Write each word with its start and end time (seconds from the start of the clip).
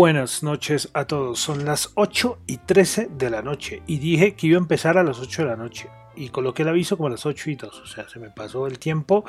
Buenas 0.00 0.42
noches 0.42 0.88
a 0.94 1.04
todos, 1.04 1.38
son 1.38 1.66
las 1.66 1.90
8 1.94 2.38
y 2.46 2.56
13 2.56 3.10
de 3.18 3.28
la 3.28 3.42
noche 3.42 3.82
y 3.86 3.98
dije 3.98 4.32
que 4.32 4.46
iba 4.46 4.56
a 4.56 4.62
empezar 4.62 4.96
a 4.96 5.04
las 5.04 5.18
8 5.18 5.42
de 5.42 5.48
la 5.48 5.56
noche 5.56 5.90
y 6.16 6.30
coloqué 6.30 6.62
el 6.62 6.70
aviso 6.70 6.96
como 6.96 7.08
a 7.08 7.10
las 7.10 7.26
8 7.26 7.50
y 7.50 7.56
2, 7.56 7.80
o 7.80 7.86
sea, 7.86 8.08
se 8.08 8.18
me 8.18 8.30
pasó 8.30 8.66
el 8.66 8.78
tiempo, 8.78 9.26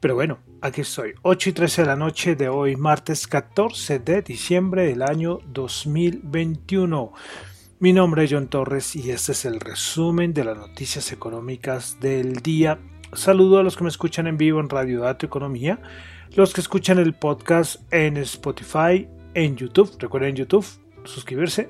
pero 0.00 0.14
bueno, 0.14 0.38
aquí 0.62 0.80
estoy, 0.80 1.12
8 1.20 1.50
y 1.50 1.52
13 1.52 1.82
de 1.82 1.86
la 1.86 1.96
noche 1.96 2.34
de 2.34 2.48
hoy, 2.48 2.76
martes 2.76 3.26
14 3.26 3.98
de 3.98 4.22
diciembre 4.22 4.86
del 4.86 5.02
año 5.02 5.40
2021. 5.48 7.12
Mi 7.80 7.92
nombre 7.92 8.24
es 8.24 8.32
John 8.32 8.48
Torres 8.48 8.96
y 8.96 9.10
este 9.10 9.32
es 9.32 9.44
el 9.44 9.60
resumen 9.60 10.32
de 10.32 10.44
las 10.44 10.56
noticias 10.56 11.12
económicas 11.12 12.00
del 12.00 12.36
día. 12.36 12.78
Saludo 13.12 13.58
a 13.58 13.62
los 13.62 13.76
que 13.76 13.84
me 13.84 13.90
escuchan 13.90 14.26
en 14.28 14.38
vivo 14.38 14.60
en 14.60 14.70
Radio 14.70 15.02
Dato 15.02 15.26
Economía, 15.26 15.78
los 16.34 16.54
que 16.54 16.62
escuchan 16.62 16.98
el 16.98 17.12
podcast 17.12 17.82
en 17.92 18.16
Spotify, 18.16 19.06
en 19.36 19.54
YouTube. 19.56 19.92
Recuerden 20.00 20.34
YouTube, 20.34 20.66
suscribirse, 21.04 21.68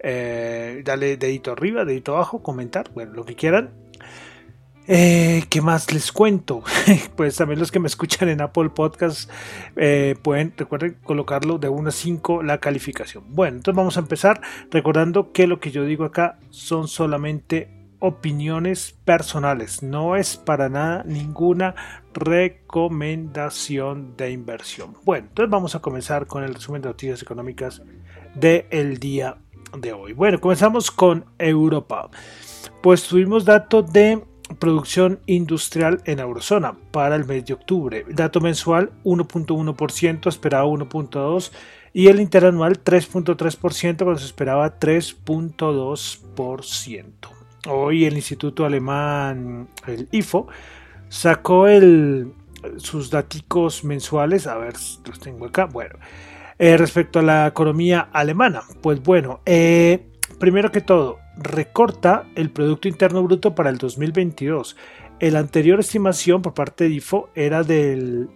eh, 0.00 0.82
darle 0.84 1.16
dedito 1.16 1.52
arriba, 1.52 1.84
dedito 1.84 2.14
abajo, 2.14 2.42
comentar, 2.42 2.90
bueno, 2.94 3.12
lo 3.12 3.24
que 3.24 3.36
quieran. 3.36 3.70
Eh, 4.88 5.44
¿Qué 5.48 5.60
más 5.60 5.92
les 5.92 6.10
cuento? 6.10 6.64
pues 7.16 7.36
también 7.36 7.60
los 7.60 7.70
que 7.70 7.78
me 7.78 7.86
escuchan 7.86 8.28
en 8.28 8.40
Apple 8.40 8.70
Podcast 8.70 9.30
eh, 9.76 10.16
pueden, 10.22 10.52
recuerden, 10.56 10.96
colocarlo 11.04 11.58
de 11.58 11.68
1 11.68 11.88
a 11.88 11.92
5 11.92 12.42
la 12.42 12.58
calificación. 12.58 13.24
Bueno, 13.28 13.58
entonces 13.58 13.76
vamos 13.76 13.96
a 13.96 14.00
empezar 14.00 14.40
recordando 14.70 15.32
que 15.32 15.46
lo 15.46 15.60
que 15.60 15.70
yo 15.70 15.84
digo 15.84 16.04
acá 16.04 16.38
son 16.50 16.88
solamente 16.88 17.81
opiniones 18.02 18.98
personales, 19.04 19.82
no 19.84 20.16
es 20.16 20.36
para 20.36 20.68
nada 20.68 21.04
ninguna 21.06 21.76
recomendación 22.12 24.16
de 24.16 24.32
inversión. 24.32 24.96
Bueno, 25.04 25.28
entonces 25.28 25.50
vamos 25.50 25.76
a 25.76 25.78
comenzar 25.78 26.26
con 26.26 26.42
el 26.42 26.52
resumen 26.52 26.82
de 26.82 26.88
noticias 26.88 27.22
económicas 27.22 27.80
del 28.34 28.98
día 28.98 29.36
de 29.78 29.92
hoy. 29.92 30.14
Bueno, 30.14 30.40
comenzamos 30.40 30.90
con 30.90 31.26
Europa. 31.38 32.10
Pues 32.82 33.04
tuvimos 33.04 33.44
datos 33.44 33.92
de 33.92 34.20
producción 34.58 35.20
industrial 35.26 36.02
en 36.04 36.18
eurozona 36.18 36.76
para 36.90 37.14
el 37.14 37.24
mes 37.24 37.46
de 37.46 37.54
octubre. 37.54 38.04
Dato 38.08 38.40
mensual 38.40 38.90
1.1%, 39.04 40.28
esperaba 40.28 40.64
1.2% 40.64 41.52
y 41.92 42.08
el 42.08 42.20
interanual 42.20 42.82
3.3% 42.82 43.98
cuando 43.98 44.18
se 44.18 44.26
esperaba 44.26 44.80
3.2%. 44.80 47.41
Hoy 47.68 48.06
el 48.06 48.14
Instituto 48.14 48.64
Alemán, 48.64 49.68
el 49.86 50.08
IFO, 50.10 50.48
sacó 51.08 51.66
sus 52.76 53.10
datos 53.10 53.84
mensuales. 53.84 54.48
A 54.48 54.56
ver, 54.56 54.74
los 55.06 55.20
tengo 55.20 55.46
acá. 55.46 55.66
Bueno, 55.66 55.94
eh, 56.58 56.76
respecto 56.76 57.20
a 57.20 57.22
la 57.22 57.46
economía 57.46 58.08
alemana, 58.12 58.62
pues 58.80 59.00
bueno, 59.00 59.42
eh, 59.46 60.08
primero 60.40 60.72
que 60.72 60.80
todo, 60.80 61.20
recorta 61.36 62.24
el 62.34 62.50
Producto 62.50 62.88
Interno 62.88 63.22
Bruto 63.22 63.54
para 63.54 63.70
el 63.70 63.78
2022. 63.78 64.76
El 65.20 65.36
anterior 65.36 65.78
estimación 65.78 66.42
por 66.42 66.54
parte 66.54 66.82
de 66.84 66.90
IFO 66.90 67.30
era 67.36 67.62
del 67.62 68.28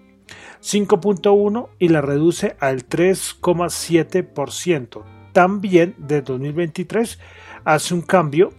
5.1 0.63 1.71
y 1.81 1.89
la 1.89 2.01
reduce 2.01 2.55
al 2.61 2.89
3,7%. 2.89 5.03
También 5.33 5.97
de 5.99 6.23
2023 6.23 7.19
hace 7.65 7.93
un 7.93 8.03
cambio 8.03 8.53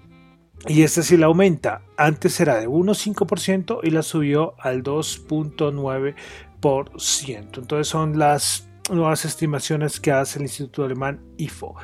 y 0.67 0.83
esta 0.83 1.01
sí 1.01 1.17
la 1.17 1.25
aumenta. 1.27 1.81
Antes 1.97 2.39
era 2.39 2.59
de 2.59 2.67
1,5% 2.67 3.79
y 3.83 3.89
la 3.91 4.03
subió 4.03 4.53
al 4.59 4.83
2,9%. 4.83 7.57
Entonces 7.57 7.87
son 7.87 8.19
las 8.19 8.67
nuevas 8.89 9.25
estimaciones 9.25 9.99
que 9.99 10.11
hace 10.11 10.39
el 10.39 10.43
Instituto 10.43 10.83
Alemán 10.83 11.21
IFO. 11.37 11.75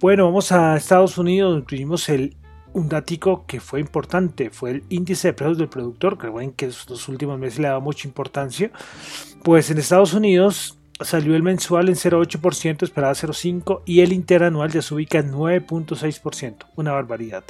Bueno, 0.00 0.26
vamos 0.26 0.52
a 0.52 0.76
Estados 0.76 1.18
Unidos, 1.18 1.52
donde 1.52 1.66
tuvimos 1.66 2.08
el, 2.08 2.36
un 2.72 2.88
datico 2.88 3.44
que 3.46 3.60
fue 3.60 3.80
importante, 3.80 4.50
fue 4.50 4.70
el 4.70 4.84
índice 4.88 5.28
de 5.28 5.34
precios 5.34 5.58
del 5.58 5.68
productor, 5.68 6.18
que 6.18 6.52
que 6.56 6.66
los 6.66 7.08
últimos 7.08 7.38
meses 7.38 7.58
le 7.58 7.68
daba 7.68 7.80
mucha 7.80 8.06
importancia. 8.06 8.70
Pues 9.42 9.70
en 9.70 9.78
Estados 9.78 10.14
Unidos 10.14 10.77
salió 11.00 11.36
el 11.36 11.42
mensual 11.42 11.88
en 11.88 11.94
0,8%, 11.94 12.82
esperaba 12.82 13.12
0,5% 13.12 13.82
y 13.84 14.00
el 14.00 14.12
interanual 14.12 14.70
ya 14.70 14.82
se 14.82 14.94
ubica 14.94 15.18
en 15.18 15.32
9,6%, 15.32 16.66
una 16.76 16.92
barbaridad. 16.92 17.44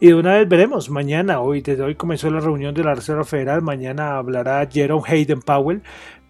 Y 0.00 0.08
de 0.08 0.14
una 0.14 0.34
vez 0.34 0.48
veremos, 0.48 0.90
mañana, 0.90 1.40
hoy, 1.40 1.60
desde 1.60 1.82
hoy 1.82 1.94
comenzó 1.94 2.30
la 2.30 2.40
reunión 2.40 2.74
de 2.74 2.84
la 2.84 2.94
Reserva 2.94 3.24
Federal, 3.24 3.62
mañana 3.62 4.16
hablará 4.16 4.66
Jerome 4.70 5.04
Hayden 5.06 5.40
Powell, 5.40 5.82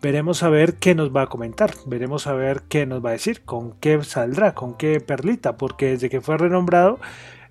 veremos 0.03 0.43
a 0.43 0.49
ver 0.49 0.75
qué 0.75 0.95
nos 0.95 1.15
va 1.15 1.23
a 1.23 1.27
comentar, 1.29 1.73
veremos 1.87 2.27
a 2.27 2.35
ver 2.35 2.63
qué 2.69 2.87
nos 2.87 3.05
va 3.05 3.11
a 3.11 3.13
decir, 3.13 3.45
con 3.45 3.73
qué 3.81 4.03
saldrá, 4.03 4.55
con 4.55 4.77
qué 4.77 5.01
perlita, 5.01 5.57
porque 5.57 5.91
desde 5.93 6.11
que 6.11 6.21
fue 6.21 6.37
renombrado, 6.37 6.99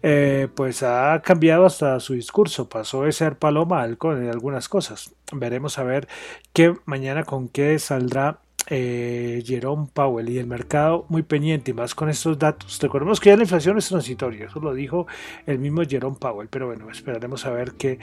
eh, 0.06 0.50
pues 0.54 0.84
ha 0.84 1.22
cambiado 1.24 1.66
hasta 1.66 1.98
su 2.02 2.14
discurso, 2.14 2.68
pasó 2.68 3.04
de 3.04 3.14
ser 3.14 3.38
paloma 3.38 3.82
al 3.82 3.92
halcón 3.92 4.22
en 4.22 4.30
algunas 4.30 4.68
cosas. 4.68 5.16
Veremos 5.32 5.80
a 5.80 5.84
ver 5.84 6.10
qué 6.52 6.76
mañana 6.86 7.24
con 7.24 7.48
qué 7.48 7.80
saldrá 7.80 8.43
eh, 8.68 9.44
Jerome 9.46 9.88
Powell 9.94 10.30
y 10.30 10.38
el 10.38 10.48
mercado 10.48 11.06
muy 11.10 11.24
pendiente 11.24 11.72
y 11.72 11.74
más 11.74 11.96
con 11.96 12.10
estos 12.10 12.40
datos. 12.40 12.80
Recordemos 12.82 13.20
que 13.20 13.30
ya 13.30 13.36
la 13.36 13.44
inflación 13.44 13.78
es 13.78 13.88
transitoria, 13.88 14.48
eso 14.48 14.60
lo 14.60 14.74
dijo 14.74 15.08
el 15.46 15.60
mismo 15.60 15.84
Jerome 15.84 16.18
Powell, 16.20 16.48
pero 16.50 16.68
bueno, 16.68 16.90
esperaremos 16.90 17.46
a 17.46 17.52
ver 17.52 17.74
qué, 17.74 18.00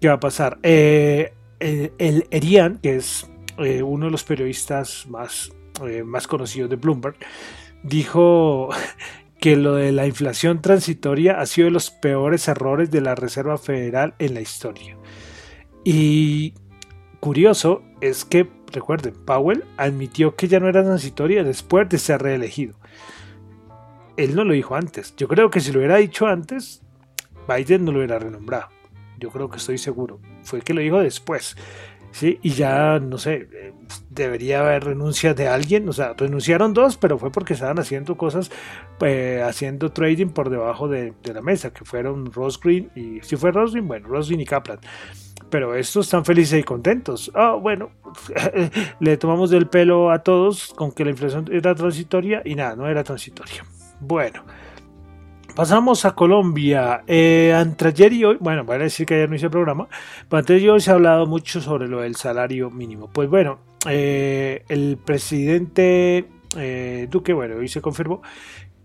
qué 0.00 0.08
va 0.08 0.14
a 0.14 0.20
pasar. 0.20 0.58
Eh, 0.62 1.34
el, 1.60 2.26
Erian, 2.30 2.78
que 2.78 2.96
es 2.96 3.30
eh, 3.58 3.82
uno 3.82 4.06
de 4.06 4.12
los 4.12 4.24
periodistas 4.24 5.06
más, 5.08 5.52
más 6.04 6.26
conocidos 6.26 6.70
de 6.70 6.76
Bloomberg, 6.76 7.16
dijo 7.82 8.70
que 9.40 9.56
lo 9.56 9.74
de 9.74 9.92
la 9.92 10.06
inflación 10.06 10.60
transitoria 10.60 11.40
ha 11.40 11.46
sido 11.46 11.66
de 11.66 11.72
los 11.72 11.90
peores 11.90 12.46
errores 12.48 12.90
de 12.90 13.00
la 13.00 13.14
Reserva 13.14 13.58
Federal 13.58 14.14
en 14.18 14.34
la 14.34 14.40
historia. 14.40 14.96
Y 15.84 16.54
curioso 17.20 17.82
es 18.00 18.24
que 18.24 18.48
Recuerden, 18.72 19.14
Powell 19.24 19.64
admitió 19.76 20.36
que 20.36 20.48
ya 20.48 20.60
no 20.60 20.68
era 20.68 20.84
transitoria 20.84 21.44
después 21.44 21.88
de 21.88 21.98
ser 21.98 22.22
reelegido. 22.22 22.74
Él 24.16 24.34
no 24.34 24.44
lo 24.44 24.52
dijo 24.52 24.74
antes. 24.74 25.14
Yo 25.16 25.28
creo 25.28 25.50
que 25.50 25.60
si 25.60 25.72
lo 25.72 25.78
hubiera 25.78 25.96
dicho 25.96 26.26
antes, 26.26 26.82
Biden 27.48 27.84
no 27.84 27.92
lo 27.92 27.98
hubiera 27.98 28.18
renombrado. 28.18 28.68
Yo 29.18 29.30
creo 29.30 29.48
que 29.48 29.56
estoy 29.56 29.78
seguro. 29.78 30.20
Fue 30.42 30.60
que 30.60 30.74
lo 30.74 30.80
dijo 30.80 31.00
después. 31.00 31.56
¿sí? 32.12 32.38
Y 32.42 32.50
ya, 32.50 32.98
no 32.98 33.18
sé, 33.18 33.48
eh, 33.52 33.72
debería 34.08 34.60
haber 34.60 34.84
renuncias 34.84 35.36
de 35.36 35.48
alguien. 35.48 35.88
O 35.88 35.92
sea, 35.92 36.14
renunciaron 36.16 36.74
dos, 36.74 36.96
pero 36.96 37.18
fue 37.18 37.30
porque 37.30 37.54
estaban 37.54 37.78
haciendo 37.78 38.16
cosas, 38.16 38.50
eh, 39.00 39.42
haciendo 39.44 39.90
trading 39.92 40.28
por 40.28 40.50
debajo 40.50 40.88
de, 40.88 41.14
la 41.32 41.42
mesa, 41.42 41.72
que 41.72 41.84
fueron 41.84 42.32
Ross 42.32 42.58
Green 42.60 42.90
y 42.94 43.20
si 43.22 43.36
fue 43.36 43.52
Ross 43.52 43.74
bueno, 43.82 44.08
Ross 44.08 44.28
Green 44.28 44.40
y 44.40 44.46
Kaplan. 44.46 44.80
Pero 45.50 45.74
estos 45.74 46.06
están 46.06 46.24
felices 46.24 46.60
y 46.60 46.62
contentos. 46.62 47.30
Ah, 47.34 47.56
bueno, 47.60 47.90
le 49.00 49.16
tomamos 49.16 49.50
del 49.50 49.66
pelo 49.66 50.10
a 50.10 50.20
todos 50.20 50.72
con 50.74 50.92
que 50.92 51.04
la 51.04 51.10
inflación 51.10 51.46
era 51.52 51.74
transitoria 51.74 52.42
y 52.44 52.54
nada, 52.54 52.76
no 52.76 52.88
era 52.88 53.04
transitoria. 53.04 53.64
Bueno, 54.00 54.44
pasamos 55.54 56.04
a 56.04 56.14
Colombia. 56.14 57.02
Eh, 57.06 57.52
entre 57.54 57.88
ayer 57.88 58.12
y 58.12 58.24
hoy, 58.24 58.36
bueno, 58.40 58.64
voy 58.64 58.76
a 58.76 58.78
decir 58.78 59.06
que 59.06 59.14
ayer 59.14 59.28
no 59.28 59.36
hice 59.36 59.50
programa, 59.50 59.88
pero 60.28 60.38
antes 60.38 60.62
y 60.62 60.68
hoy 60.68 60.80
se 60.80 60.90
ha 60.90 60.94
hablado 60.94 61.26
mucho 61.26 61.60
sobre 61.60 61.88
lo 61.88 62.00
del 62.00 62.16
salario 62.16 62.70
mínimo. 62.70 63.10
Pues 63.12 63.28
bueno, 63.28 63.58
eh, 63.88 64.64
el 64.68 64.98
presidente 65.04 66.26
eh, 66.56 67.06
Duque, 67.10 67.32
bueno, 67.32 67.56
hoy 67.56 67.68
se 67.68 67.80
confirmó 67.80 68.22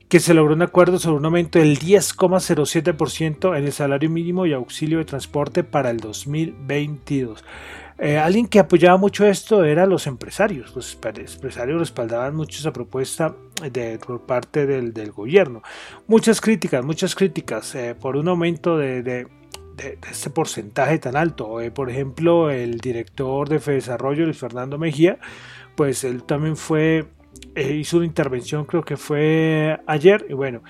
que 0.10 0.20
se 0.20 0.34
logró 0.34 0.54
un 0.54 0.62
acuerdo 0.62 1.00
sobre 1.00 1.18
un 1.18 1.26
aumento 1.26 1.60
del 1.60 1.80
10,07% 1.80 3.58
en 3.58 3.64
el 3.66 3.72
salario 3.72 4.10
mínimo 4.10 4.46
y 4.46 4.54
auxilio 4.54 5.00
de 5.00 5.06
transporte 5.06 5.64
para 5.64 5.90
el 5.90 5.98
2022. 5.98 7.44
Eh, 7.98 8.18
alguien 8.18 8.48
que 8.48 8.60
apoyaba 8.60 8.98
mucho 8.98 9.26
esto 9.26 9.64
eran 9.64 9.90
los 9.90 10.06
empresarios. 10.06 10.76
Los 10.76 10.94
empresarios 10.94 11.80
respaldaban 11.80 12.36
mucho 12.36 12.60
esa 12.60 12.74
propuesta 12.74 13.36
de, 13.72 13.98
por 14.00 14.22
parte 14.26 14.66
del, 14.66 15.12
gobierno. 15.12 15.64
Muchas 16.08 16.42
críticas, 16.42 16.84
muchas 16.84 17.16
críticas 17.16 17.74
eh, 17.76 17.96
por 18.00 18.18
un 18.18 18.28
aumento 18.28 18.78
de, 18.78 19.28
este 20.12 20.30
porcentaje 20.30 21.00
tan 21.00 21.16
alto. 21.16 21.62
Eh, 21.62 21.72
por 21.72 21.90
ejemplo, 21.90 22.52
el 22.52 22.80
director 22.80 23.48
de 23.48 23.60
Desarrollo, 23.60 24.26
Luis 24.26 24.38
Fernando 24.38 24.78
Mejía, 24.78 25.20
pues 25.76 26.04
él 26.04 26.24
también 26.24 26.58
fue 26.58 27.06
eh, 27.56 27.74
hizo 27.74 27.98
una 27.98 28.06
intervención, 28.06 28.66
creo 28.66 28.84
que 28.84 28.98
fue 28.98 29.80
ayer, 29.88 30.26
y 30.30 30.34
bueno, 30.34 30.62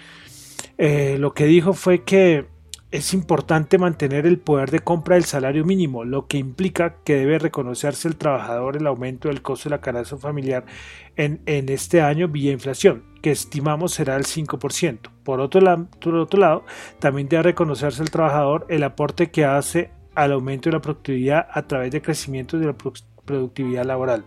eh, 0.78 1.18
lo 1.20 1.34
que 1.34 1.46
dijo 1.46 1.74
fue 1.74 2.04
que 2.04 2.46
es 2.92 3.14
importante 3.14 3.78
mantener 3.78 4.26
el 4.26 4.40
poder 4.40 4.72
de 4.72 4.80
compra 4.80 5.16
del 5.16 5.26
salario 5.26 5.66
mínimo, 5.66 6.06
lo 6.06 6.28
que 6.28 6.38
implica 6.38 6.98
que 7.04 7.16
debe 7.16 7.40
reconocerse 7.40 8.08
el 8.08 8.16
trabajador 8.16 8.78
el 8.78 8.88
aumento 8.88 9.28
del 9.28 9.42
costo 9.42 9.70
de 9.70 9.76
la 9.76 9.82
canasta 9.82 10.18
familiar 10.18 10.66
en, 11.16 11.42
en 11.46 11.68
este 11.70 12.02
año 12.02 12.28
vía 12.28 12.52
inflación, 12.52 13.04
que 13.22 13.32
estimamos 13.32 13.94
será 13.94 14.16
el 14.16 14.24
5%. 14.24 15.00
Por 15.24 15.42
otro, 15.42 15.88
por 16.00 16.16
otro 16.16 16.40
lado, 16.40 16.66
también 17.00 17.28
debe 17.28 17.44
reconocerse 17.44 18.02
el 18.02 18.12
trabajador 18.12 18.66
el 18.70 18.84
aporte 18.84 19.30
que 19.30 19.44
hace 19.44 19.92
al 20.14 20.32
aumento 20.32 20.70
de 20.70 20.76
la 20.76 20.82
productividad 20.82 21.48
a 21.52 21.64
través 21.64 21.92
de 21.92 22.02
crecimiento 22.02 22.58
de 22.58 22.68
la 22.68 22.76
productividad 23.26 23.86
laboral 23.86 24.24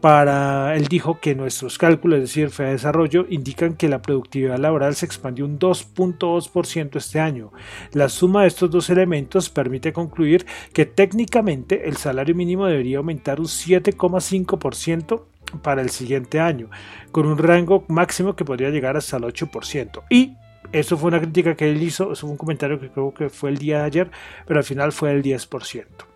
para 0.00 0.76
él 0.76 0.86
dijo 0.88 1.20
que 1.20 1.34
nuestros 1.34 1.76
cálculos, 1.76 2.18
es 2.18 2.22
decir, 2.22 2.50
FEA 2.50 2.70
Desarrollo, 2.70 3.26
indican 3.28 3.74
que 3.74 3.88
la 3.88 4.00
productividad 4.00 4.58
laboral 4.58 4.94
se 4.94 5.04
expandió 5.04 5.44
un 5.44 5.58
2.2% 5.58 6.96
este 6.96 7.20
año. 7.20 7.52
La 7.92 8.08
suma 8.08 8.42
de 8.42 8.48
estos 8.48 8.70
dos 8.70 8.88
elementos 8.88 9.50
permite 9.50 9.92
concluir 9.92 10.46
que 10.72 10.86
técnicamente 10.86 11.86
el 11.88 11.96
salario 11.96 12.34
mínimo 12.34 12.66
debería 12.66 12.98
aumentar 12.98 13.40
un 13.40 13.46
7,5% 13.46 15.24
para 15.62 15.82
el 15.82 15.90
siguiente 15.90 16.40
año, 16.40 16.70
con 17.12 17.26
un 17.26 17.36
rango 17.36 17.84
máximo 17.88 18.36
que 18.36 18.44
podría 18.44 18.70
llegar 18.70 18.96
hasta 18.96 19.18
el 19.18 19.24
8%. 19.24 20.02
Y 20.08 20.34
eso 20.72 20.96
fue 20.96 21.08
una 21.08 21.20
crítica 21.20 21.56
que 21.56 21.70
él 21.70 21.82
hizo, 21.82 22.12
eso 22.12 22.22
fue 22.22 22.30
un 22.30 22.36
comentario 22.36 22.80
que 22.80 22.88
creo 22.88 23.12
que 23.12 23.28
fue 23.28 23.50
el 23.50 23.58
día 23.58 23.80
de 23.80 23.84
ayer, 23.84 24.10
pero 24.46 24.60
al 24.60 24.64
final 24.64 24.92
fue 24.92 25.12
el 25.12 25.22
10% 25.22 26.09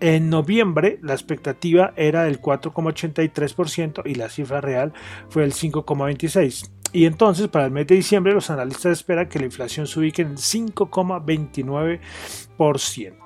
en 0.00 0.30
noviembre 0.30 0.98
la 1.02 1.12
expectativa 1.14 1.92
era 1.96 2.24
del 2.24 2.40
4,83% 2.40 4.02
y 4.04 4.16
la 4.16 4.28
cifra 4.28 4.60
real 4.60 4.92
fue 5.28 5.44
el 5.44 5.52
5,26%. 5.52 6.81
Y 6.92 7.06
entonces, 7.06 7.48
para 7.48 7.64
el 7.64 7.70
mes 7.70 7.86
de 7.86 7.94
diciembre, 7.94 8.34
los 8.34 8.50
analistas 8.50 8.92
esperan 8.92 9.28
que 9.28 9.38
la 9.38 9.46
inflación 9.46 9.86
se 9.86 9.98
ubique 9.98 10.22
en 10.22 10.36
5,29%. 10.36 12.00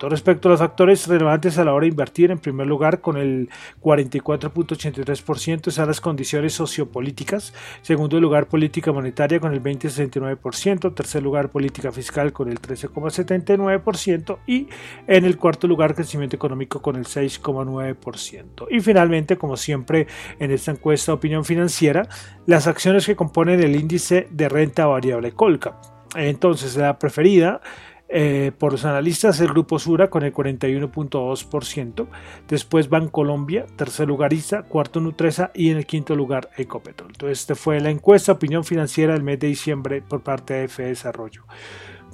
Respecto 0.08 0.48
a 0.48 0.50
los 0.50 0.60
factores 0.60 1.06
relevantes 1.06 1.58
a 1.58 1.64
la 1.64 1.74
hora 1.74 1.84
de 1.84 1.90
invertir, 1.90 2.30
en 2.30 2.38
primer 2.38 2.66
lugar, 2.66 3.00
con 3.00 3.16
el 3.16 3.50
44.83% 3.82 5.68
están 5.68 5.88
las 5.88 6.00
condiciones 6.00 6.54
sociopolíticas. 6.54 7.52
Segundo 7.82 8.18
lugar, 8.20 8.46
política 8.46 8.92
monetaria 8.92 9.38
con 9.40 9.52
el 9.52 9.62
20,69%. 9.62 10.94
Tercer 10.94 11.22
lugar, 11.22 11.50
política 11.50 11.92
fiscal 11.92 12.32
con 12.32 12.48
el 12.48 12.60
13,79%. 12.60 14.38
Y 14.46 14.68
en 15.06 15.24
el 15.24 15.36
cuarto 15.36 15.66
lugar, 15.66 15.94
crecimiento 15.94 16.36
económico 16.36 16.80
con 16.80 16.96
el 16.96 17.04
6,9%. 17.04 18.66
Y 18.70 18.80
finalmente, 18.80 19.36
como 19.36 19.56
siempre 19.56 20.06
en 20.38 20.50
esta 20.50 20.70
encuesta 20.70 21.12
de 21.12 21.16
opinión 21.16 21.44
financiera, 21.44 22.08
las 22.46 22.66
acciones 22.66 23.06
que 23.06 23.16
componen 23.16 23.62
el 23.62 23.76
índice 23.76 24.28
de 24.30 24.48
renta 24.48 24.86
variable 24.86 25.32
Colcap. 25.32 25.74
Entonces, 26.14 26.76
la 26.76 26.98
preferida 26.98 27.60
eh, 28.08 28.52
por 28.56 28.72
los 28.72 28.84
analistas 28.84 29.40
el 29.40 29.48
grupo 29.48 29.78
Sura 29.78 30.08
con 30.08 30.22
el 30.22 30.32
41.2%, 30.32 32.06
después 32.48 32.88
Bancolombia, 32.88 33.66
tercer 33.76 34.08
lugar 34.08 34.32
ISA, 34.32 34.62
cuarto 34.62 35.00
Nutresa 35.00 35.50
y 35.54 35.70
en 35.70 35.78
el 35.78 35.86
quinto 35.86 36.14
lugar 36.14 36.50
Ecopetrol. 36.56 37.10
Entonces, 37.12 37.40
esta 37.40 37.54
fue 37.54 37.80
la 37.80 37.90
encuesta 37.90 38.32
opinión 38.32 38.64
financiera 38.64 39.14
del 39.14 39.22
mes 39.22 39.40
de 39.40 39.48
diciembre 39.48 40.02
por 40.02 40.22
parte 40.22 40.54
de 40.54 40.64
F 40.64 40.82
Desarrollo. 40.82 41.44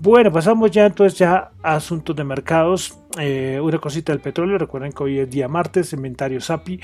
Bueno, 0.01 0.33
pasamos 0.33 0.71
ya 0.71 0.87
entonces 0.87 1.19
ya 1.19 1.53
a 1.63 1.77
asuntos 1.77 2.17
de 2.17 2.25
mercados. 2.25 2.99
Eh, 3.19 3.61
una 3.63 3.79
cosita 3.79 4.13
del 4.13 4.21
petróleo, 4.21 4.59
recuerden 4.59 4.93
que 4.93 5.03
hoy 5.03 5.19
es 5.19 5.31
día 5.31 5.47
martes, 5.47 5.93
inventario 5.93 6.41
SAPI 6.41 6.81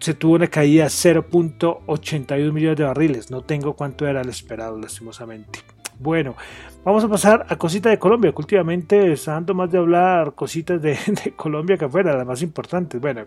se 0.00 0.14
tuvo 0.14 0.34
una 0.34 0.48
caída 0.48 0.84
de 0.84 0.90
0.81 0.90 2.52
millones 2.52 2.78
de 2.78 2.84
barriles. 2.84 3.30
No 3.30 3.42
tengo 3.42 3.74
cuánto 3.74 4.06
era 4.06 4.20
el 4.20 4.28
esperado, 4.28 4.78
lastimosamente. 4.78 5.60
Bueno, 5.98 6.34
vamos 6.84 7.04
a 7.04 7.08
pasar 7.08 7.46
a 7.48 7.56
cositas 7.56 7.90
de 7.90 7.98
Colombia, 7.98 8.32
que 8.32 8.38
últimamente 8.38 9.12
está 9.12 9.32
dando 9.32 9.54
más 9.54 9.70
de 9.70 9.78
hablar 9.78 10.34
cositas 10.34 10.80
de, 10.82 10.96
Colombia 11.36 11.76
que 11.76 11.84
afuera, 11.84 12.16
las 12.16 12.26
más 12.26 12.42
importantes. 12.42 13.00
Bueno, 13.00 13.24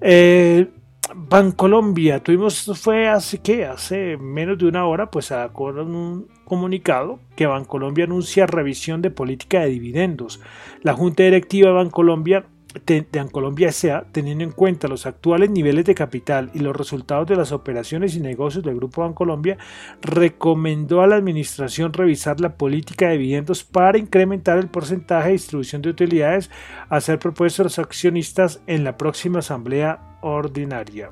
eh, 0.00 0.68
Bancolombia, 1.14 2.22
tuvimos, 2.22 2.70
fue 2.80 3.08
hace 3.08 3.38
que, 3.38 3.64
hace 3.64 4.16
menos 4.16 4.58
de 4.58 4.66
una 4.66 4.86
hora, 4.86 5.10
pues 5.10 5.26
sacó 5.26 5.64
un 5.66 6.28
comunicado 6.44 7.18
que 7.34 7.46
Bancolombia 7.46 8.04
anuncia 8.04 8.46
revisión 8.46 9.02
de 9.02 9.10
política 9.10 9.60
de 9.60 9.70
dividendos. 9.70 10.40
La 10.82 10.94
Junta 10.94 11.24
Directiva 11.24 11.68
de 11.68 11.74
Bancolombia 11.74 12.44
de 12.74 13.28
Colombia 13.32 13.68
S.A., 13.68 14.04
teniendo 14.12 14.44
en 14.44 14.52
cuenta 14.52 14.88
los 14.88 15.06
actuales 15.06 15.50
niveles 15.50 15.84
de 15.84 15.94
capital 15.94 16.50
y 16.54 16.60
los 16.60 16.76
resultados 16.76 17.26
de 17.26 17.36
las 17.36 17.52
operaciones 17.52 18.14
y 18.14 18.20
negocios 18.20 18.64
del 18.64 18.76
Grupo 18.76 19.02
Bancolombia, 19.02 19.58
recomendó 20.02 21.02
a 21.02 21.06
la 21.06 21.16
Administración 21.16 21.92
revisar 21.92 22.40
la 22.40 22.54
política 22.54 23.08
de 23.08 23.18
dividendos 23.18 23.64
para 23.64 23.98
incrementar 23.98 24.58
el 24.58 24.68
porcentaje 24.68 25.28
de 25.28 25.32
distribución 25.32 25.82
de 25.82 25.90
utilidades 25.90 26.50
a 26.88 27.00
ser 27.00 27.18
propuesto 27.18 27.62
a 27.62 27.64
los 27.64 27.78
accionistas 27.78 28.60
en 28.66 28.84
la 28.84 28.96
próxima 28.96 29.40
Asamblea 29.40 30.18
Ordinaria. 30.22 31.10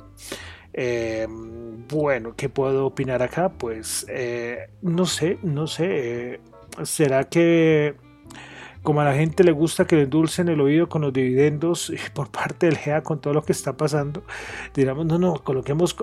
Eh, 0.72 1.26
bueno, 1.88 2.34
¿qué 2.36 2.48
puedo 2.48 2.86
opinar 2.86 3.22
acá? 3.22 3.48
Pues 3.48 4.06
eh, 4.08 4.68
no 4.82 5.06
sé, 5.06 5.38
no 5.42 5.66
sé. 5.66 6.40
¿Será 6.84 7.24
que 7.24 7.96
como 8.88 9.02
a 9.02 9.04
la 9.04 9.12
gente 9.12 9.44
le 9.44 9.52
gusta 9.52 9.86
que 9.86 9.96
le 9.96 10.04
endulcen 10.04 10.48
el 10.48 10.62
oído 10.62 10.88
con 10.88 11.02
los 11.02 11.12
dividendos 11.12 11.92
por 12.14 12.30
parte 12.30 12.64
del 12.64 12.78
GEA 12.78 13.02
con 13.02 13.20
todo 13.20 13.34
lo 13.34 13.42
que 13.42 13.52
está 13.52 13.76
pasando, 13.76 14.22
digamos, 14.72 15.04
no, 15.04 15.18
no, 15.18 15.34
coloquemos, 15.44 15.94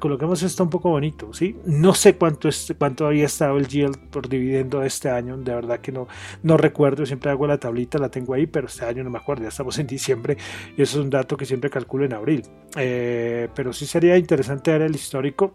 coloquemos 0.00 0.42
esto 0.42 0.64
un 0.64 0.68
poco 0.68 0.90
bonito, 0.90 1.32
¿sí? 1.32 1.54
No 1.64 1.94
sé 1.94 2.16
cuánto, 2.16 2.48
es, 2.48 2.74
cuánto 2.76 3.06
había 3.06 3.26
estado 3.26 3.56
el 3.56 3.68
yield 3.68 3.96
por 4.10 4.28
dividendo 4.28 4.82
este 4.82 5.08
año, 5.08 5.36
de 5.36 5.54
verdad 5.54 5.78
que 5.78 5.92
no, 5.92 6.08
no 6.42 6.56
recuerdo, 6.56 7.06
siempre 7.06 7.30
hago 7.30 7.46
la 7.46 7.58
tablita, 7.58 7.98
la 7.98 8.08
tengo 8.08 8.34
ahí, 8.34 8.48
pero 8.48 8.66
este 8.66 8.84
año 8.84 9.04
no 9.04 9.10
me 9.10 9.18
acuerdo, 9.18 9.44
ya 9.44 9.50
estamos 9.50 9.78
en 9.78 9.86
diciembre 9.86 10.36
y 10.76 10.82
eso 10.82 10.98
es 10.98 11.04
un 11.04 11.10
dato 11.10 11.36
que 11.36 11.46
siempre 11.46 11.70
calculo 11.70 12.04
en 12.04 12.14
abril. 12.14 12.42
Eh, 12.74 13.48
pero 13.54 13.72
sí 13.72 13.86
sería 13.86 14.16
interesante 14.16 14.72
ver 14.72 14.82
el 14.82 14.96
histórico 14.96 15.52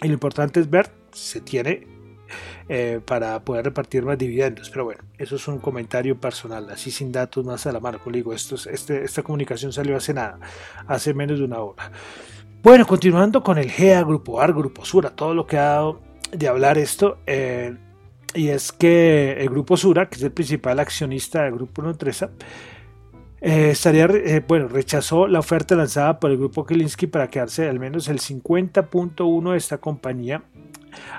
y 0.00 0.06
lo 0.06 0.12
importante 0.12 0.60
es 0.60 0.70
ver 0.70 0.88
se 1.10 1.40
tiene 1.40 1.99
eh, 2.68 3.00
para 3.04 3.40
poder 3.40 3.64
repartir 3.64 4.04
más 4.04 4.18
dividendos. 4.18 4.70
Pero 4.70 4.84
bueno, 4.84 5.02
eso 5.18 5.36
es 5.36 5.48
un 5.48 5.58
comentario 5.58 6.18
personal, 6.18 6.68
así 6.70 6.90
sin 6.90 7.12
datos 7.12 7.44
más 7.44 7.66
a 7.66 7.72
la 7.72 7.80
mano. 7.80 7.98
Digo, 8.06 8.32
esto, 8.32 8.56
este, 8.70 9.04
esta 9.04 9.22
comunicación 9.22 9.72
salió 9.72 9.96
hace 9.96 10.14
nada, 10.14 10.38
hace 10.86 11.14
menos 11.14 11.38
de 11.38 11.44
una 11.44 11.60
hora. 11.60 11.90
Bueno, 12.62 12.86
continuando 12.86 13.42
con 13.42 13.56
el 13.56 13.70
GEA, 13.70 14.02
Grupo 14.02 14.40
AR, 14.40 14.52
Grupo 14.52 14.84
Sura, 14.84 15.10
todo 15.10 15.32
lo 15.32 15.46
que 15.46 15.56
ha 15.56 15.64
dado 15.64 16.00
de 16.32 16.48
hablar 16.48 16.76
esto. 16.78 17.18
Eh, 17.26 17.76
y 18.34 18.48
es 18.48 18.70
que 18.72 19.32
el 19.40 19.48
Grupo 19.48 19.76
Sura, 19.76 20.08
que 20.08 20.16
es 20.16 20.22
el 20.22 20.32
principal 20.32 20.78
accionista 20.78 21.42
del 21.42 21.54
Grupo 21.54 21.82
Nutresa, 21.82 22.30
eh, 23.40 23.70
estaría, 23.70 24.06
bueno, 24.46 24.68
rechazó 24.68 25.26
la 25.26 25.38
oferta 25.38 25.74
lanzada 25.74 26.20
por 26.20 26.30
el 26.30 26.36
grupo 26.36 26.66
Kilinsky 26.66 27.06
para 27.06 27.28
quedarse 27.28 27.68
al 27.68 27.78
menos 27.80 28.08
el 28.08 28.18
50.1 28.18 29.52
de 29.52 29.56
esta 29.56 29.78
compañía 29.78 30.42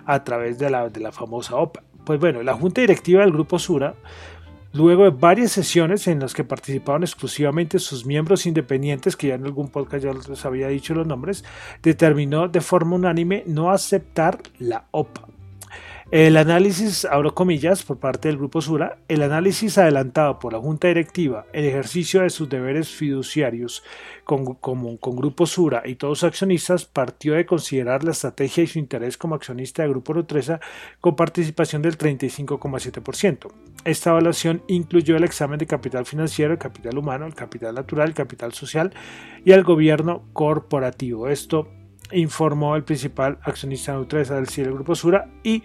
a 0.06 0.24
través 0.24 0.60
de 0.60 0.70
la, 0.70 0.90
de 0.90 1.00
la 1.00 1.12
famosa 1.12 1.56
OPA. 1.56 1.84
Pues 2.06 2.20
bueno, 2.20 2.42
la 2.44 2.54
junta 2.54 2.82
directiva 2.82 3.22
del 3.22 3.32
Grupo 3.32 3.60
Sura, 3.60 3.96
luego 4.74 5.04
de 5.04 5.12
varias 5.12 5.52
sesiones 5.52 6.08
en 6.08 6.20
las 6.20 6.34
que 6.34 6.44
participaron 6.44 7.04
exclusivamente 7.04 7.80
sus 7.80 8.06
miembros 8.06 8.46
independientes, 8.46 9.16
que 9.16 9.28
ya 9.28 9.36
en 9.36 9.46
algún 9.46 9.70
podcast 9.70 10.04
ya 10.04 10.14
les 10.14 10.46
había 10.46 10.68
dicho 10.68 10.94
los 10.94 11.08
nombres, 11.08 11.44
determinó 11.84 12.48
de 12.48 12.62
forma 12.62 12.96
unánime 12.96 13.44
no 13.46 13.72
aceptar 13.72 14.40
la 14.60 14.86
OPA. 14.92 15.31
El 16.12 16.36
análisis, 16.36 17.06
abro 17.06 17.34
comillas, 17.34 17.84
por 17.84 17.98
parte 17.98 18.28
del 18.28 18.36
Grupo 18.36 18.60
Sura, 18.60 18.98
el 19.08 19.24
análisis 19.24 19.78
adelantado 19.78 20.40
por 20.40 20.52
la 20.52 20.60
Junta 20.60 20.90
Directiva, 20.90 21.46
el 21.54 21.64
ejercicio 21.64 22.20
de 22.20 22.30
sus 22.30 22.50
deberes 22.50 22.90
fiduciarios 22.90 23.82
con, 24.26 24.44
Grupo 25.16 25.46
Sura 25.46 25.84
y 25.86 25.96
todos 25.96 26.22
los 26.22 26.24
accionistas 26.26 26.84
partió 26.84 27.36
de 27.36 27.46
considerar 27.46 28.04
la 28.04 28.12
estrategia 28.12 28.62
y 28.62 28.68
su 28.68 28.78
interés 28.78 29.18
como 29.18 29.36
accionista 29.36 29.84
de 29.84 29.90
Grupo 29.90 30.14
Nutresa 30.14 30.60
con 31.00 31.16
participación 31.16 31.82
del 31.82 31.98
35,7%. 31.98 33.50
Esta 33.86 34.10
evaluación 34.10 34.64
incluyó 34.68 35.16
el 35.16 35.24
examen 35.24 35.60
de 35.60 35.66
capital 35.66 36.06
financiero, 36.06 36.52
el 36.52 36.60
capital 36.60 36.98
humano, 36.98 37.26
el 37.26 37.36
capital 37.36 37.74
natural, 37.74 38.10
el 38.10 38.14
capital 38.14 38.52
social 38.52 38.94
y 39.46 39.54
el 39.54 39.64
gobierno 39.64 40.24
corporativo. 40.34 41.30
Esto 41.30 41.70
informó 42.14 42.76
el 42.76 42.84
principal 42.84 43.40
accionista 43.44 43.92
de 43.92 44.00
Nutresa 44.00 44.36
del 44.36 44.48
CIE, 44.48 44.66
Grupo 44.66 44.96
Sura, 44.96 45.28
y 45.44 45.64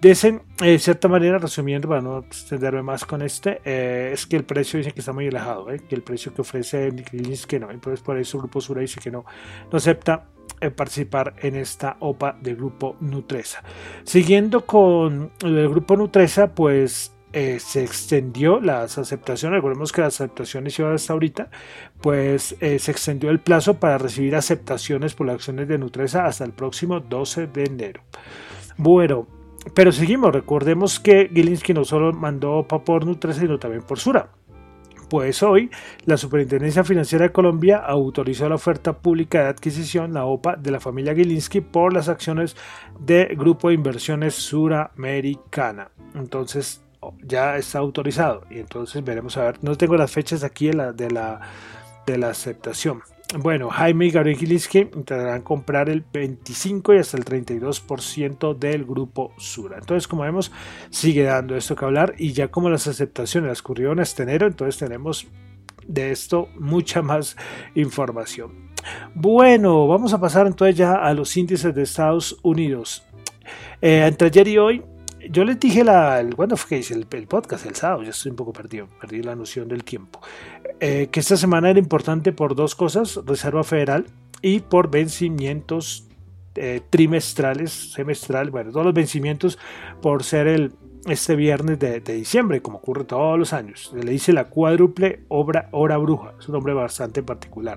de 0.00 0.40
eh, 0.62 0.78
cierta 0.78 1.08
manera, 1.08 1.38
resumiendo, 1.38 1.88
para 1.88 2.02
no 2.02 2.18
extenderme 2.18 2.82
más 2.82 3.06
con 3.06 3.22
este, 3.22 3.62
eh, 3.64 4.10
es 4.12 4.26
que 4.26 4.36
el 4.36 4.44
precio 4.44 4.78
dice 4.78 4.92
que 4.92 5.00
está 5.00 5.12
muy 5.12 5.26
alejado, 5.26 5.70
eh, 5.70 5.80
que 5.88 5.94
el 5.94 6.02
precio 6.02 6.34
que 6.34 6.42
ofrece 6.42 6.92
es 7.12 7.46
que 7.46 7.58
no. 7.58 7.70
Entonces, 7.70 8.00
por 8.02 8.18
eso 8.18 8.36
el 8.36 8.42
Grupo 8.42 8.60
Sura 8.60 8.82
dice 8.82 9.00
que 9.00 9.10
no, 9.10 9.24
no 9.70 9.78
acepta 9.78 10.26
participar 10.74 11.34
en 11.42 11.56
esta 11.56 11.96
OPA 12.00 12.38
del 12.40 12.56
Grupo 12.56 12.96
Nutresa. 13.00 13.62
Siguiendo 14.04 14.64
con 14.64 15.32
el 15.42 15.68
Grupo 15.68 15.96
Nutresa, 15.96 16.54
pues 16.54 17.15
se 17.32 17.82
extendió 17.82 18.60
las 18.60 18.98
aceptaciones, 18.98 19.56
recordemos 19.56 19.92
que 19.92 20.00
las 20.00 20.20
aceptaciones 20.20 20.78
iban 20.78 20.94
hasta 20.94 21.12
ahorita, 21.12 21.50
pues 22.00 22.56
se 22.58 22.90
extendió 22.90 23.30
el 23.30 23.40
plazo 23.40 23.74
para 23.74 23.98
recibir 23.98 24.36
aceptaciones 24.36 25.14
por 25.14 25.26
las 25.26 25.36
acciones 25.36 25.68
de 25.68 25.78
Nutresa 25.78 26.24
hasta 26.26 26.44
el 26.44 26.52
próximo 26.52 27.00
12 27.00 27.46
de 27.48 27.64
enero. 27.64 28.02
Bueno, 28.78 29.26
pero 29.74 29.90
seguimos, 29.92 30.32
recordemos 30.32 31.00
que 31.00 31.28
Gilinski 31.32 31.74
no 31.74 31.84
solo 31.84 32.12
mandó 32.12 32.66
por 32.66 33.04
Nutresa, 33.04 33.40
sino 33.40 33.58
también 33.58 33.82
por 33.82 33.98
Sura. 33.98 34.30
Pues 35.08 35.42
hoy 35.42 35.70
la 36.04 36.16
Superintendencia 36.16 36.82
Financiera 36.82 37.26
de 37.26 37.32
Colombia 37.32 37.78
autorizó 37.78 38.48
la 38.48 38.56
oferta 38.56 38.98
pública 38.98 39.42
de 39.42 39.48
adquisición, 39.48 40.12
la 40.14 40.24
OPA, 40.24 40.56
de 40.56 40.72
la 40.72 40.80
familia 40.80 41.14
Gilinski 41.14 41.60
por 41.60 41.92
las 41.92 42.08
acciones 42.08 42.56
de 42.98 43.36
Grupo 43.36 43.68
de 43.68 43.74
Inversiones 43.74 44.34
Suramericana. 44.34 45.90
Entonces 46.14 46.82
ya 47.22 47.56
está 47.56 47.78
autorizado 47.78 48.42
y 48.50 48.58
entonces 48.58 49.02
veremos 49.04 49.36
a 49.36 49.44
ver, 49.44 49.58
no 49.62 49.76
tengo 49.76 49.96
las 49.96 50.10
fechas 50.10 50.42
aquí 50.44 50.68
de 50.68 50.74
la, 50.74 50.92
de 50.92 52.18
la, 52.18 52.28
aceptación. 52.28 53.02
Bueno, 53.38 53.70
Jaime 53.70 54.06
y 54.06 54.10
Gabriel 54.10 54.38
Gilinski 54.38 54.78
intentarán 54.78 55.42
comprar 55.42 55.88
el 55.88 56.04
25 56.12 56.94
y 56.94 56.98
hasta 56.98 57.16
el 57.16 57.24
32% 57.24 58.56
del 58.56 58.84
grupo 58.84 59.32
Sura. 59.36 59.78
Entonces, 59.78 60.06
como 60.06 60.22
vemos, 60.22 60.52
sigue 60.90 61.24
dando 61.24 61.56
esto 61.56 61.74
que 61.74 61.84
hablar 61.84 62.14
y 62.18 62.32
ya 62.32 62.48
como 62.48 62.70
las 62.70 62.86
aceptaciones 62.86 63.48
las 63.48 63.60
ocurrieron 63.60 63.98
este 63.98 64.22
enero, 64.22 64.46
entonces 64.46 64.78
tenemos 64.78 65.26
de 65.88 66.12
esto 66.12 66.48
mucha 66.56 67.02
más 67.02 67.36
información. 67.74 68.66
Bueno, 69.14 69.88
vamos 69.88 70.12
a 70.12 70.20
pasar 70.20 70.46
entonces 70.46 70.76
ya 70.76 70.94
a 70.94 71.12
los 71.12 71.36
índices 71.36 71.74
de 71.74 71.82
Estados 71.82 72.38
Unidos. 72.42 73.04
Eh, 73.80 74.04
entre 74.06 74.28
ayer 74.28 74.48
y 74.48 74.58
hoy 74.58 74.82
yo 75.30 75.44
les 75.44 75.58
dije 75.58 75.84
la, 75.84 76.20
el, 76.20 76.34
¿cuándo 76.34 76.56
fue 76.56 76.70
que 76.70 76.78
hice 76.78 76.94
el, 76.94 77.06
podcast? 77.26 77.66
El 77.66 77.74
sábado, 77.74 78.02
ya 78.02 78.10
estoy 78.10 78.30
un 78.30 78.36
poco 78.36 78.52
perdido, 78.52 78.88
perdí 79.00 79.22
la 79.22 79.34
noción 79.34 79.68
del 79.68 79.84
tiempo. 79.84 80.20
Eh, 80.80 81.08
que 81.10 81.20
esta 81.20 81.36
semana 81.36 81.70
era 81.70 81.78
importante 81.78 82.32
por 82.32 82.54
dos 82.54 82.74
cosas, 82.74 83.20
Reserva 83.24 83.64
Federal 83.64 84.06
y 84.42 84.60
por 84.60 84.90
vencimientos 84.90 86.06
eh, 86.54 86.80
trimestrales, 86.90 87.92
semestral, 87.92 88.50
bueno, 88.50 88.70
todos 88.70 88.86
los 88.86 88.94
vencimientos 88.94 89.58
por 90.00 90.24
ser 90.24 90.46
el, 90.46 90.72
este 91.06 91.36
viernes 91.36 91.78
de, 91.78 92.00
diciembre, 92.00 92.62
como 92.62 92.78
ocurre 92.78 93.04
todos 93.04 93.38
los 93.38 93.52
años. 93.52 93.90
Se 93.92 94.02
le 94.02 94.10
dice 94.10 94.32
la 94.32 94.44
cuádruple 94.44 95.24
obra, 95.28 95.68
hora 95.72 95.96
bruja, 95.98 96.34
es 96.38 96.48
un 96.48 96.54
nombre 96.54 96.74
bastante 96.74 97.22
particular. 97.22 97.76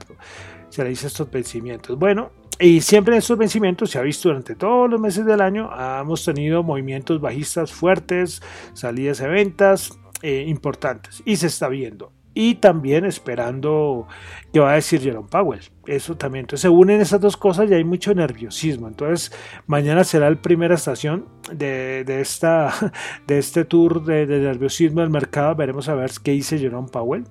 Se 0.69 0.83
le 0.83 0.89
dice 0.89 1.07
estos 1.07 1.29
vencimientos. 1.29 1.97
Bueno, 1.97 2.31
y 2.59 2.81
siempre 2.81 3.13
en 3.13 3.19
estos 3.19 3.37
vencimientos 3.37 3.89
se 3.89 3.99
ha 3.99 4.01
visto 4.01 4.27
durante 4.27 4.53
todos 4.53 4.89
los 4.89 4.99
meses 4.99 5.25
del 5.25 5.39
año, 5.39 5.69
hemos 6.01 6.25
tenido 6.25 6.61
movimientos 6.61 7.21
bajistas 7.21 7.71
fuertes, 7.71 8.41
salidas 8.73 9.19
de 9.19 9.29
ventas 9.29 9.97
eh, 10.21 10.43
importantes 10.47 11.23
y 11.25 11.37
se 11.37 11.47
está 11.47 11.69
viendo. 11.69 12.11
Y 12.33 12.55
también 12.55 13.05
esperando 13.05 14.07
qué 14.53 14.59
va 14.59 14.71
a 14.71 14.75
decir 14.75 15.01
Jerome 15.01 15.27
Powell. 15.29 15.61
Eso 15.87 16.15
también. 16.15 16.43
Entonces 16.43 16.61
se 16.61 16.69
unen 16.69 17.01
esas 17.01 17.19
dos 17.19 17.35
cosas 17.35 17.69
y 17.69 17.73
hay 17.73 17.83
mucho 17.83 18.13
nerviosismo. 18.13 18.87
Entonces 18.87 19.31
mañana 19.65 20.03
será 20.03 20.29
la 20.29 20.41
primera 20.41 20.75
estación 20.75 21.27
de, 21.51 22.03
esta, 22.21 22.73
de 23.27 23.39
este 23.39 23.65
tour 23.65 24.03
de, 24.03 24.25
de 24.25 24.39
nerviosismo 24.39 25.01
del 25.01 25.09
mercado. 25.09 25.55
Veremos 25.55 25.89
a 25.89 25.95
ver 25.95 26.11
qué 26.23 26.31
dice 26.31 26.59
Jerome 26.59 26.89
Powell 26.89 27.25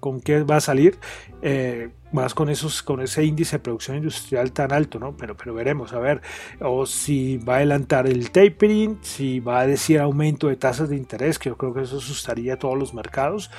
con 0.00 0.20
qué 0.20 0.42
va 0.42 0.56
a 0.56 0.60
salir, 0.60 0.98
eh, 1.42 1.90
más 2.12 2.34
con 2.34 2.48
esos, 2.48 2.82
con 2.82 3.00
ese 3.00 3.24
índice 3.24 3.56
de 3.56 3.60
producción 3.60 3.96
industrial 3.96 4.52
tan 4.52 4.72
alto, 4.72 4.98
¿no? 4.98 5.16
Pero, 5.16 5.36
pero 5.36 5.54
veremos, 5.54 5.92
a 5.92 5.98
ver, 5.98 6.22
o 6.60 6.86
si 6.86 7.36
va 7.38 7.54
a 7.54 7.56
adelantar 7.58 8.06
el 8.06 8.30
tapering, 8.30 8.98
si 9.02 9.40
va 9.40 9.60
a 9.60 9.66
decir 9.66 10.00
aumento 10.00 10.48
de 10.48 10.56
tasas 10.56 10.88
de 10.88 10.96
interés, 10.96 11.38
que 11.38 11.50
yo 11.50 11.56
creo 11.56 11.74
que 11.74 11.82
eso 11.82 11.98
asustaría 11.98 12.54
a 12.54 12.58
todos 12.58 12.78
los 12.78 12.94
mercados. 12.94 13.50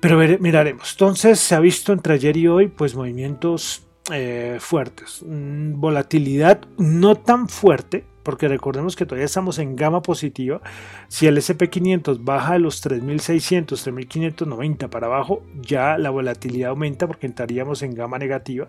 Pero 0.00 0.18
miraremos. 0.38 0.92
Entonces 0.92 1.40
se 1.40 1.54
ha 1.54 1.60
visto 1.60 1.92
entre 1.92 2.14
ayer 2.14 2.36
y 2.36 2.46
hoy, 2.46 2.68
pues 2.68 2.94
movimientos 2.94 3.82
eh, 4.12 4.58
fuertes. 4.60 5.22
Mm, 5.26 5.80
volatilidad 5.80 6.60
no 6.78 7.16
tan 7.16 7.48
fuerte, 7.48 8.04
porque 8.28 8.46
recordemos 8.46 8.94
que 8.94 9.06
todavía 9.06 9.24
estamos 9.24 9.58
en 9.58 9.74
gama 9.74 10.02
positiva. 10.02 10.60
Si 11.08 11.26
el 11.26 11.38
SP500 11.38 12.22
baja 12.22 12.52
de 12.52 12.58
los 12.58 12.84
3.600, 12.84 13.68
3.590 13.68 14.90
para 14.90 15.06
abajo, 15.06 15.42
ya 15.62 15.96
la 15.96 16.10
volatilidad 16.10 16.68
aumenta 16.68 17.06
porque 17.06 17.26
entraríamos 17.26 17.82
en 17.82 17.94
gama 17.94 18.18
negativa. 18.18 18.68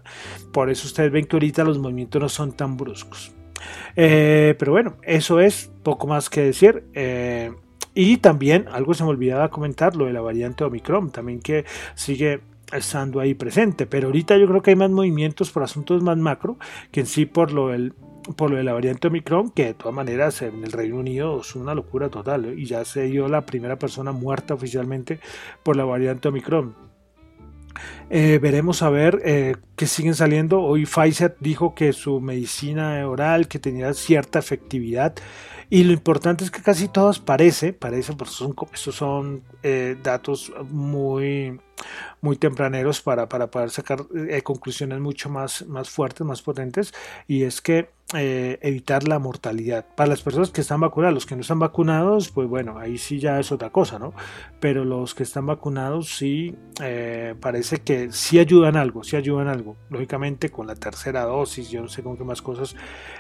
Por 0.54 0.70
eso 0.70 0.88
ustedes 0.88 1.12
ven 1.12 1.26
que 1.26 1.36
ahorita 1.36 1.66
los 1.66 1.78
movimientos 1.78 2.22
no 2.22 2.30
son 2.30 2.54
tan 2.54 2.78
bruscos. 2.78 3.34
Eh, 3.98 4.56
pero 4.58 4.72
bueno, 4.72 4.96
eso 5.04 5.42
es 5.42 5.70
poco 5.84 6.08
más 6.08 6.30
que 6.30 6.40
decir. 6.40 6.86
Eh, 6.94 7.52
y 7.94 8.16
también 8.16 8.66
algo 8.72 8.94
se 8.94 9.04
me 9.04 9.10
olvidaba 9.10 9.50
comentar, 9.50 9.94
lo 9.94 10.06
de 10.06 10.14
la 10.14 10.22
variante 10.22 10.64
Omicron, 10.64 11.12
también 11.12 11.42
que 11.42 11.66
sigue 11.96 12.40
estando 12.72 13.20
ahí 13.20 13.34
presente. 13.34 13.88
Pero 13.88 14.08
ahorita 14.08 14.38
yo 14.38 14.48
creo 14.48 14.62
que 14.62 14.70
hay 14.70 14.78
más 14.78 14.90
movimientos 14.90 15.52
por 15.52 15.64
asuntos 15.64 16.02
más 16.02 16.18
macro 16.18 16.58
que 16.94 17.02
en 17.02 17.08
sí 17.08 17.26
por 17.26 17.52
lo 17.52 17.68
del 17.68 17.94
por 18.36 18.52
lo 18.52 18.58
de 18.58 18.64
la 18.64 18.74
variante 18.74 19.08
Omicron, 19.08 19.50
que 19.52 19.66
de 19.66 19.74
todas 19.74 19.94
maneras 19.94 20.42
en 20.42 20.64
el 20.64 20.72
Reino 20.72 20.98
Unido 20.98 21.42
es 21.42 21.56
una 21.56 21.74
locura 21.74 22.10
total, 22.10 22.46
¿eh? 22.46 22.56
y 22.58 22.66
ya 22.66 22.86
se 22.86 23.04
dio 23.04 23.28
la 23.28 23.46
primera 23.46 23.78
persona 23.78 24.12
muerta 24.12 24.54
oficialmente 24.54 25.20
por 25.64 25.76
la 25.76 25.86
variante 25.86 26.28
Omicron. 26.28 26.76
Eh, 28.10 28.40
veremos 28.42 28.82
a 28.82 28.90
ver 28.90 29.22
eh, 29.24 29.56
qué 29.76 29.88
siguen 29.88 30.16
saliendo. 30.16 30.62
Hoy 30.62 30.86
Pfizer 30.86 31.38
dijo 31.40 31.76
que 31.76 31.94
su 31.94 32.20
medicina 32.20 33.08
oral 33.08 33.48
que 33.48 33.60
tenía 33.60 33.94
cierta 33.94 34.40
efectividad 34.40 35.16
y 35.72 35.84
lo 35.84 35.94
importante 35.94 36.44
es 36.44 36.50
que 36.50 36.64
casi 36.64 36.88
todas 36.88 37.20
parece, 37.20 37.74
parece, 37.74 38.14
porque 38.14 38.34
son, 38.34 38.56
estos 38.74 38.96
son 38.96 39.44
eh, 39.62 39.96
datos 40.02 40.52
muy, 40.72 41.60
muy 42.22 42.36
tempraneros 42.36 43.02
para, 43.02 43.30
para 43.30 43.48
poder 43.48 43.70
sacar 43.70 44.00
eh, 44.30 44.42
conclusiones 44.42 45.00
mucho 45.00 45.30
más, 45.30 45.66
más 45.68 45.90
fuertes, 45.90 46.26
más 46.26 46.42
potentes, 46.42 46.94
y 47.28 47.44
es 47.44 47.62
que 47.62 47.90
eh, 48.16 48.58
evitar 48.62 49.08
la 49.08 49.20
mortalidad. 49.20 49.86
Para 49.96 50.10
las 50.10 50.22
personas 50.22 50.50
que 50.50 50.62
están 50.62 50.80
vacunadas, 50.80 51.14
los 51.14 51.26
que 51.26 51.36
no 51.36 51.42
están 51.42 51.60
vacunados, 51.60 52.30
pues 52.30 52.48
bueno, 52.50 52.80
ahí 52.80 52.98
sí 52.98 53.20
ya 53.20 53.40
es 53.40 53.52
otra 53.52 53.70
cosa, 53.70 54.00
¿no? 54.00 54.14
Pero 54.60 54.84
los 54.84 55.14
que 55.14 55.24
están 55.24 55.46
vacunados 55.46 56.18
sí 56.18 56.56
parece 57.40 57.80
que 57.82 58.12
sí 58.12 58.40
ayudan 58.40 58.78
algo, 58.78 59.04
sí 59.04 59.16
ayudan 59.16 59.48
algo. 59.48 59.76
Lógicamente 59.90 60.50
con 60.50 60.66
la 60.66 60.76
tercera 60.76 61.24
dosis, 61.24 61.70
yo 61.70 61.82
no 61.82 61.88
sé 61.88 62.02
con 62.02 62.18
qué 62.18 62.24
más 62.24 62.42
cosas, 62.42 62.76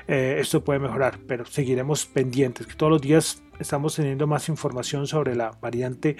esto 0.07 0.63
puede 0.63 0.79
mejorar, 0.79 1.19
pero 1.27 1.45
seguiremos 1.45 2.05
pendientes 2.05 2.65
que 2.65 2.73
todos 2.73 2.91
los 2.91 3.01
días 3.01 3.43
estamos 3.59 3.95
teniendo 3.95 4.25
más 4.25 4.49
información 4.49 5.05
sobre 5.05 5.35
la 5.35 5.51
variante 5.61 6.17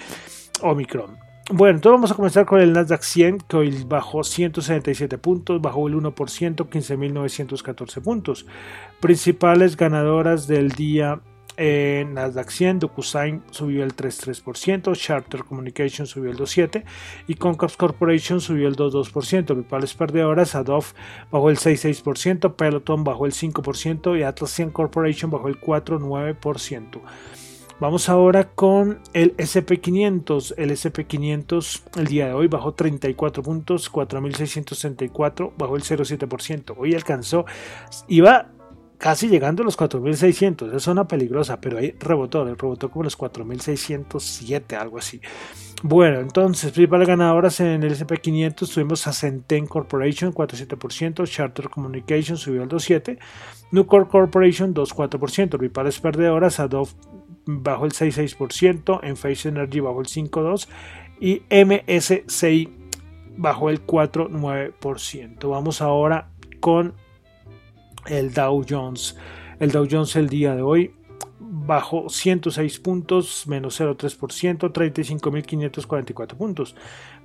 Omicron. 0.62 1.29
Bueno, 1.52 1.78
entonces 1.78 1.96
vamos 1.96 2.12
a 2.12 2.14
comenzar 2.14 2.46
con 2.46 2.60
el 2.60 2.72
Nasdaq 2.72 3.02
100, 3.02 3.38
que 3.38 3.56
hoy 3.56 3.84
bajó 3.84 4.22
177 4.22 5.18
puntos, 5.18 5.60
bajó 5.60 5.88
el 5.88 5.94
1%, 5.94 6.14
15.914 6.14 8.02
puntos. 8.02 8.46
Principales 9.00 9.76
ganadoras 9.76 10.46
del 10.46 10.68
día 10.70 11.20
en 11.56 12.14
Nasdaq 12.14 12.50
100, 12.50 12.78
DocuSign 12.78 13.42
subió 13.50 13.82
el 13.82 13.96
3.3%, 13.96 14.96
Charter 14.96 15.42
Communication 15.42 16.06
subió 16.06 16.30
el 16.30 16.36
2.7% 16.36 16.84
y 17.26 17.34
Concap 17.34 17.74
Corporation 17.76 18.40
subió 18.40 18.68
el 18.68 18.76
2.2%. 18.76 19.46
Principales 19.46 19.94
perdedoras, 19.94 20.54
Adobe 20.54 20.86
bajó 21.32 21.50
el 21.50 21.56
6.6%, 21.56 22.54
Peloton 22.54 23.02
bajó 23.02 23.26
el 23.26 23.32
5% 23.32 24.16
y 24.16 24.22
Atlassian 24.22 24.70
Corporation 24.70 25.32
bajó 25.32 25.48
el 25.48 25.60
4.9%. 25.60 27.00
Vamos 27.80 28.10
ahora 28.10 28.50
con 28.50 29.00
el 29.14 29.34
SP500. 29.38 30.52
El 30.58 30.70
SP500 30.70 31.98
el 31.98 32.06
día 32.06 32.26
de 32.26 32.34
hoy 32.34 32.46
bajó 32.46 32.74
34 32.74 33.42
puntos, 33.42 33.90
4.664, 33.90 35.52
bajó 35.56 35.76
el 35.76 35.82
0.7%. 35.82 36.74
Hoy 36.76 36.94
alcanzó, 36.94 37.46
iba 38.06 38.50
casi 38.98 39.28
llegando 39.28 39.62
a 39.62 39.64
los 39.64 39.78
4.600. 39.78 40.76
Es 40.76 40.82
zona 40.82 41.08
peligrosa, 41.08 41.58
pero 41.58 41.78
ahí 41.78 41.94
rebotó, 41.98 42.44
rebotó 42.44 42.90
como 42.90 43.04
los 43.04 43.16
4.607, 43.16 44.74
algo 44.76 44.98
así. 44.98 45.22
Bueno, 45.82 46.20
entonces, 46.20 46.72
principales 46.72 47.08
ganadoras 47.08 47.60
en 47.60 47.82
el 47.82 47.96
SP500 47.96 48.74
tuvimos 48.74 49.06
a 49.06 49.14
Centen 49.14 49.66
Corporation 49.66 50.34
4.7%, 50.34 51.26
Charter 51.26 51.70
Communication 51.70 52.36
subió 52.36 52.62
al 52.62 52.68
2.7%, 52.68 53.18
Nucor 53.72 54.08
Corporation 54.08 54.74
2.4%, 54.74 55.56
principales 55.56 55.98
perdedoras, 55.98 56.60
Adobe 56.60 56.90
bajó 57.46 57.84
el 57.86 57.92
6.6%, 57.92 59.00
Enphase 59.02 59.48
Energy 59.48 59.80
bajó 59.80 60.00
el 60.00 60.06
5.2% 60.06 60.68
y 61.20 61.42
MSCI 61.50 62.68
bajó 63.36 63.70
el 63.70 63.86
4.9%. 63.86 65.48
Vamos 65.48 65.82
ahora 65.82 66.28
con 66.60 66.94
el 68.06 68.32
Dow 68.32 68.64
Jones. 68.68 69.16
El 69.58 69.70
Dow 69.70 69.86
Jones 69.90 70.16
el 70.16 70.28
día 70.28 70.54
de 70.54 70.62
hoy 70.62 70.94
bajó 71.38 72.08
106 72.08 72.78
puntos, 72.80 73.46
menos 73.46 73.80
0,3%, 73.80 74.72
35.544 74.72 76.36
puntos. 76.36 76.76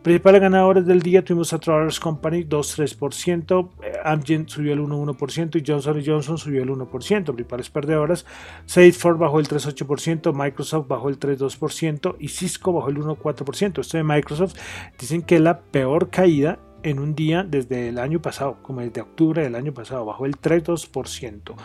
Principales 0.05 0.39
ganadores 0.39 0.85
del 0.85 1.01
día 1.01 1.25
tuvimos 1.25 1.51
a 1.51 1.57
Travelers 1.57 1.99
Company 1.99 2.43
2,3%, 2.43 3.71
eh, 3.81 3.93
Amgen 4.03 4.47
subió 4.47 4.73
el 4.73 4.79
1,1% 4.79 5.57
y 5.57 5.63
Johnson 5.65 6.03
Johnson 6.05 6.37
subió 6.37 6.61
el 6.61 6.69
1%. 6.69 7.33
Principales 7.33 7.71
perdedoras, 7.71 8.23
Salesforce 8.67 9.19
bajó 9.19 9.39
el 9.39 9.47
3,8%, 9.47 10.31
Microsoft 10.31 10.87
bajó 10.87 11.09
el 11.09 11.17
3,2% 11.17 12.17
y 12.19 12.27
Cisco 12.27 12.71
bajó 12.71 12.89
el 12.89 12.97
1,4%. 12.97 13.81
Esto 13.81 13.97
de 13.97 14.03
Microsoft 14.03 14.53
dicen 14.99 15.23
que 15.23 15.37
es 15.37 15.41
la 15.41 15.61
peor 15.61 16.11
caída 16.11 16.59
en 16.83 16.99
un 16.99 17.15
día 17.15 17.43
desde 17.43 17.89
el 17.89 17.97
año 17.97 18.21
pasado, 18.21 18.59
como 18.61 18.81
desde 18.81 19.01
octubre 19.01 19.41
del 19.41 19.55
año 19.55 19.73
pasado, 19.73 20.05
bajó 20.05 20.27
el 20.27 20.35
3,2%. 20.37 21.55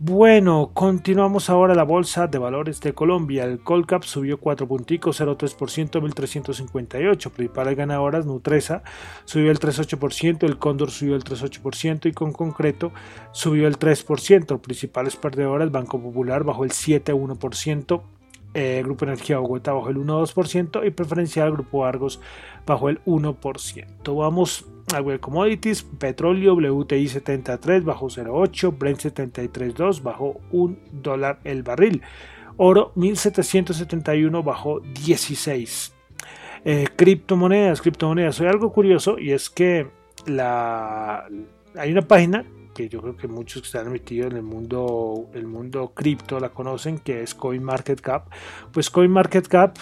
Bueno, 0.00 0.72
continuamos 0.74 1.48
ahora 1.48 1.76
la 1.76 1.84
bolsa 1.84 2.26
de 2.26 2.38
valores 2.38 2.80
de 2.80 2.94
Colombia. 2.94 3.44
El 3.44 3.60
Colcap 3.60 4.02
subió 4.02 4.40
4 4.40 4.66
punticos, 4.66 5.20
0,3%, 5.20 6.02
1.358. 6.02 7.30
Principales 7.30 7.76
ganadoras, 7.76 8.26
Nutresa 8.26 8.82
subió 9.24 9.52
el 9.52 9.60
3,8%, 9.60 10.42
el 10.42 10.58
Cóndor 10.58 10.90
subió 10.90 11.14
el 11.14 11.22
3,8% 11.22 12.06
y 12.06 12.12
con 12.12 12.32
concreto 12.32 12.92
subió 13.30 13.68
el 13.68 13.78
3%. 13.78 14.60
Principales 14.60 15.14
perdedoras, 15.14 15.70
Banco 15.70 16.02
Popular 16.02 16.42
bajó 16.42 16.64
el 16.64 16.72
7,1%, 16.72 18.02
eh, 18.54 18.82
Grupo 18.84 19.04
Energía 19.04 19.38
Bogotá 19.38 19.72
bajó 19.72 19.90
el 19.90 19.98
1,2% 19.98 20.84
y 20.84 20.90
Preferencial 20.90 21.52
Grupo 21.52 21.84
Argos 21.86 22.20
bajó 22.66 22.88
el 22.88 23.00
1%. 23.04 24.16
Vamos 24.16 24.66
a 24.92 25.00
ver 25.00 25.20
commodities, 25.20 25.82
petróleo 25.82 26.54
WTI 26.54 27.08
73 27.08 27.84
bajó 27.84 28.08
0,8, 28.08 28.78
Brent 28.78 28.98
73.2 28.98 30.02
bajó 30.02 30.40
1 30.50 30.76
dólar 30.92 31.40
el 31.44 31.62
barril, 31.62 32.02
oro 32.56 32.92
1771 32.94 34.42
bajó 34.42 34.80
16. 34.80 35.94
Eh, 36.66 36.88
criptomonedas, 36.96 37.82
criptomonedas, 37.82 38.40
hay 38.40 38.46
algo 38.46 38.72
curioso 38.72 39.18
y 39.18 39.32
es 39.32 39.50
que 39.50 39.88
la, 40.26 41.26
hay 41.76 41.92
una 41.92 42.02
página 42.02 42.44
que 42.74 42.88
yo 42.88 43.00
creo 43.00 43.16
que 43.16 43.28
muchos 43.28 43.62
que 43.62 43.66
están 43.66 43.90
metidos 43.90 44.32
en 44.32 44.38
el 44.38 44.42
mundo, 44.42 45.30
el 45.32 45.46
mundo 45.46 45.92
cripto 45.94 46.40
la 46.40 46.48
conocen, 46.48 46.98
que 46.98 47.22
es 47.22 47.34
CoinMarketCap. 47.34 48.28
Pues 48.72 48.90
CoinMarketCap 48.90 49.78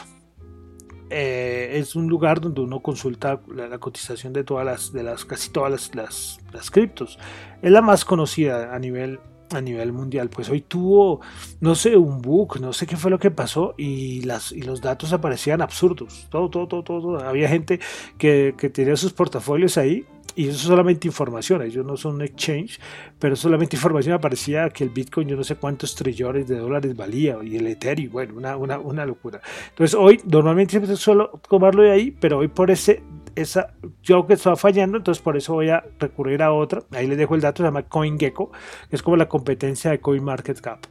eh, 1.12 1.79
es 1.79 1.94
un 1.94 2.09
lugar 2.09 2.40
donde 2.40 2.61
uno 2.61 2.81
consulta 2.81 3.40
la, 3.55 3.79
cotización 3.79 4.33
de 4.33 4.44
todas 4.44 4.64
las, 4.64 4.92
de 4.92 5.03
las, 5.03 5.25
casi 5.25 5.51
todas 5.51 5.70
las, 5.70 5.94
las, 5.94 6.40
las 6.53 6.70
criptos. 6.70 7.18
Es 7.61 7.70
la 7.70 7.83
más 7.83 8.05
conocida 8.05 8.75
a 8.75 8.79
nivel 8.79 9.20
a 9.55 9.61
nivel 9.61 9.92
mundial. 9.92 10.31
Pues 10.31 10.48
hoy 10.48 10.62
tuvo, 10.62 11.20
no 11.61 11.75
sé, 11.75 11.96
un 11.96 12.22
bug, 12.22 12.59
no 12.61 12.72
sé 12.72 12.87
qué 12.87 12.96
fue 12.96 13.11
lo 13.11 13.18
que 13.18 13.31
pasó 13.31 13.75
y, 13.77 14.22
las, 14.22 14.51
y 14.53 14.62
los 14.62 14.81
datos 14.81 15.12
aparecían 15.12 15.61
absurdos. 15.61 16.27
Todo, 16.31 16.48
todo, 16.48 16.68
todo, 16.68 16.83
todo. 16.83 17.20
Había 17.20 17.48
gente 17.48 17.81
que, 18.18 18.55
que 18.57 18.70
tenía 18.70 18.96
sus 18.96 19.12
portafolios 19.12 19.77
ahí 19.77 20.07
y 20.35 20.49
eso 20.49 20.57
es 20.57 20.62
solamente 20.62 21.09
información, 21.09 21.62
ellos 21.62 21.85
no 21.85 21.97
son 21.97 22.16
un 22.16 22.23
exchange, 22.23 22.79
pero 23.18 23.37
solamente 23.37 23.77
información 23.79 24.14
aparecía 24.14 24.68
que 24.71 24.85
el 24.85 24.90
Bitcoin 24.90 25.29
yo 25.29 25.37
no 25.37 25.45
sé 25.45 25.57
cuántos 25.57 25.95
trillones 25.95 26.47
de 26.49 26.59
dólares 26.59 26.97
valía 26.97 27.38
y 27.42 27.57
el 27.57 27.66
Ethereum, 27.66 28.12
bueno, 28.12 28.35
una, 28.37 28.57
una, 28.57 28.79
una 28.79 29.07
locura. 29.07 29.40
Entonces 29.71 29.95
hoy 29.99 30.21
normalmente 30.25 30.73
siempre 30.73 30.97
suelo 30.97 31.40
tomarlo 31.49 31.83
de 31.83 31.90
ahí, 31.90 32.11
pero 32.11 32.38
hoy 32.38 32.49
por 32.49 32.71
ese, 32.71 33.03
esa, 33.35 33.75
yo 34.03 34.27
que 34.27 34.35
estaba 34.35 34.57
fallando, 34.57 34.99
entonces 34.99 35.23
por 35.23 35.37
eso 35.37 35.55
voy 35.55 35.71
a 35.71 35.85
recurrir 35.99 36.42
a 36.42 36.53
otra, 36.53 36.83
ahí 36.92 37.07
les 37.07 37.18
dejo 37.18 37.35
el 37.35 37.40
dato, 37.40 37.62
se 37.62 37.68
llama 37.68 37.83
CoinGecko, 37.83 38.53
que 38.88 38.97
es 38.97 39.03
como 39.03 39.16
la 39.16 39.29
competencia 39.29 39.90
de 39.90 40.01
CoinMarketCap. 40.01 40.87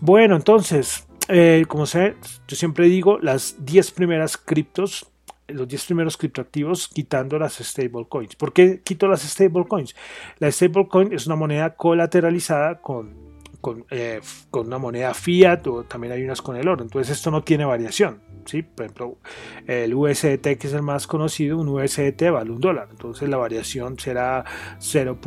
Bueno, 0.00 0.36
entonces, 0.36 1.06
eh, 1.28 1.64
como 1.68 1.86
sé, 1.86 2.14
yo 2.46 2.56
siempre 2.56 2.86
digo, 2.86 3.18
las 3.20 3.56
10 3.64 3.90
primeras 3.92 4.36
criptos 4.36 5.10
los 5.48 5.66
10 5.66 5.86
primeros 5.86 6.16
criptoactivos 6.16 6.88
quitando 6.88 7.38
las 7.38 7.54
stablecoins. 7.54 8.36
¿Por 8.36 8.52
qué 8.52 8.80
quito 8.82 9.08
las 9.08 9.22
stablecoins? 9.22 9.94
La 10.38 10.50
stablecoin 10.50 11.12
es 11.12 11.26
una 11.26 11.36
moneda 11.36 11.74
colateralizada 11.74 12.80
con, 12.80 13.28
con, 13.60 13.84
eh, 13.90 14.20
con, 14.50 14.66
una 14.66 14.78
moneda 14.78 15.14
fiat 15.14 15.66
o 15.66 15.84
también 15.84 16.12
hay 16.12 16.22
unas 16.22 16.42
con 16.42 16.56
el 16.56 16.68
oro. 16.68 16.82
Entonces 16.82 17.16
esto 17.16 17.30
no 17.30 17.42
tiene 17.42 17.64
variación. 17.64 18.20
¿sí? 18.44 18.62
Por 18.62 18.86
ejemplo, 18.86 19.18
el 19.66 19.94
USDT 19.94 20.58
que 20.58 20.66
es 20.66 20.72
el 20.72 20.82
más 20.82 21.06
conocido, 21.06 21.58
un 21.58 21.68
USDT 21.68 22.30
vale 22.30 22.50
un 22.50 22.60
dólar. 22.60 22.88
Entonces 22.90 23.28
la 23.28 23.36
variación 23.36 23.96
será 23.98 24.44
0. 24.78 25.18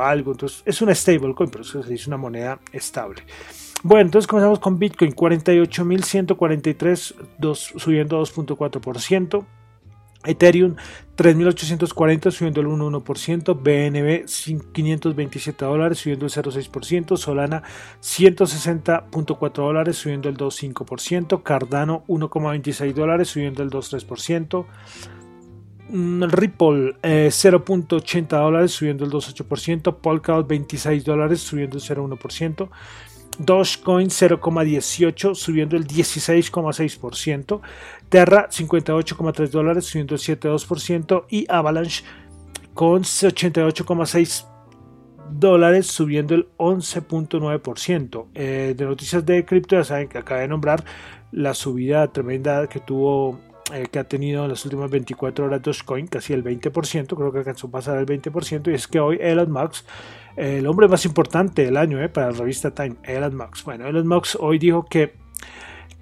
algo. 0.00 0.32
Entonces 0.32 0.62
es 0.66 0.82
una 0.82 0.94
stablecoin, 0.94 1.50
pero 1.50 1.62
eso 1.62 1.82
se 1.82 1.90
dice 1.90 2.10
una 2.10 2.18
moneda 2.18 2.60
estable. 2.72 3.22
Bueno, 3.82 4.08
entonces 4.08 4.28
comenzamos 4.28 4.58
con 4.58 4.78
Bitcoin 4.78 5.14
48.143 5.14 7.14
subiendo 7.78 8.20
2.4%. 8.20 9.46
Ethereum 10.24 10.76
3.840 11.16 12.30
subiendo 12.30 12.60
el 12.62 12.66
1,1%, 12.66 13.54
BNB 13.54 14.26
527 14.72 15.64
dólares 15.64 15.98
subiendo 15.98 16.24
el 16.24 16.32
0,6%, 16.32 17.16
Solana 17.18 17.62
160.4 18.00 19.52
dólares 19.52 19.96
subiendo 19.96 20.30
el 20.30 20.36
2,5%, 20.36 21.42
Cardano 21.42 22.04
1,26 22.08 22.94
dólares 22.94 23.28
subiendo 23.28 23.62
el 23.62 23.68
2,3%, 23.70 24.64
mm, 25.90 26.22
Ripple 26.24 26.96
0.80 27.02 28.36
eh, 28.36 28.38
dólares 28.38 28.72
subiendo 28.72 29.04
el 29.04 29.10
2,8%, 29.10 29.96
Polkadot 29.98 30.48
26 30.48 31.04
dólares 31.04 31.40
subiendo 31.40 31.76
el 31.76 31.82
0,1%, 31.82 32.70
Dogecoin 33.38 34.08
0,18 34.08 35.34
subiendo 35.34 35.76
el 35.76 35.86
16,6%, 35.86 37.60
Terra 38.08 38.48
58,3 38.50 39.48
dólares 39.48 39.86
subiendo 39.86 40.14
el 40.14 40.20
7,2% 40.20 41.24
y 41.30 41.46
Avalanche 41.48 42.04
con 42.74 43.02
88,6 43.02 44.46
dólares 45.30 45.86
subiendo 45.86 46.34
el 46.34 46.48
11.9%. 46.56 48.26
Eh, 48.34 48.74
de 48.76 48.84
noticias 48.84 49.24
de 49.24 49.44
cripto 49.44 49.76
ya 49.76 49.84
saben 49.84 50.08
que 50.08 50.18
acaba 50.18 50.40
de 50.40 50.48
nombrar 50.48 50.84
la 51.32 51.54
subida 51.54 52.10
tremenda 52.12 52.66
que 52.66 52.80
tuvo 52.80 53.40
eh, 53.72 53.86
que 53.90 53.98
ha 53.98 54.04
tenido 54.04 54.44
en 54.44 54.50
las 54.50 54.64
últimas 54.64 54.90
24 54.90 55.44
horas 55.44 55.62
Dogecoin, 55.62 56.06
casi 56.06 56.32
el 56.32 56.44
20%, 56.44 57.16
creo 57.16 57.32
que 57.32 57.38
alcanzó 57.38 57.66
a 57.68 57.70
pasar 57.70 57.98
el 57.98 58.06
20%, 58.06 58.70
y 58.70 58.74
es 58.74 58.86
que 58.86 59.00
hoy 59.00 59.18
Elon 59.20 59.50
Musk, 59.50 59.84
el 60.36 60.66
hombre 60.66 60.88
más 60.88 61.04
importante 61.04 61.64
del 61.64 61.76
año 61.76 62.02
eh, 62.02 62.08
para 62.08 62.30
la 62.30 62.38
revista 62.38 62.72
Time, 62.72 62.96
Elon 63.02 63.36
Musk, 63.36 63.64
bueno, 63.64 63.86
Elon 63.86 64.06
Musk 64.06 64.36
hoy 64.40 64.58
dijo 64.58 64.84
que, 64.84 65.14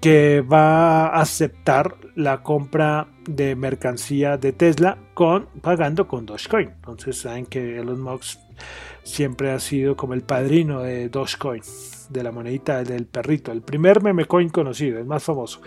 que 0.01 0.41
va 0.41 1.07
a 1.07 1.21
aceptar 1.21 1.95
la 2.15 2.43
compra 2.43 3.07
de 3.27 3.55
mercancía 3.55 4.37
de 4.37 4.51
Tesla 4.51 4.97
con 5.13 5.47
pagando 5.61 6.07
con 6.07 6.25
Dogecoin. 6.25 6.69
Entonces 6.69 7.19
saben 7.19 7.45
que 7.45 7.79
Elon 7.79 8.01
Musk 8.01 8.39
siempre 9.03 9.51
ha 9.51 9.59
sido 9.59 9.95
como 9.95 10.13
el 10.13 10.21
padrino 10.21 10.81
de 10.81 11.09
Dogecoin, 11.09 11.61
de 12.09 12.23
la 12.23 12.31
monedita 12.31 12.83
del 12.83 13.05
perrito, 13.05 13.51
el 13.51 13.61
primer 13.61 14.01
meme 14.01 14.25
coin 14.25 14.49
conocido, 14.49 14.99
el 14.99 15.05
más 15.05 15.23
famoso. 15.23 15.61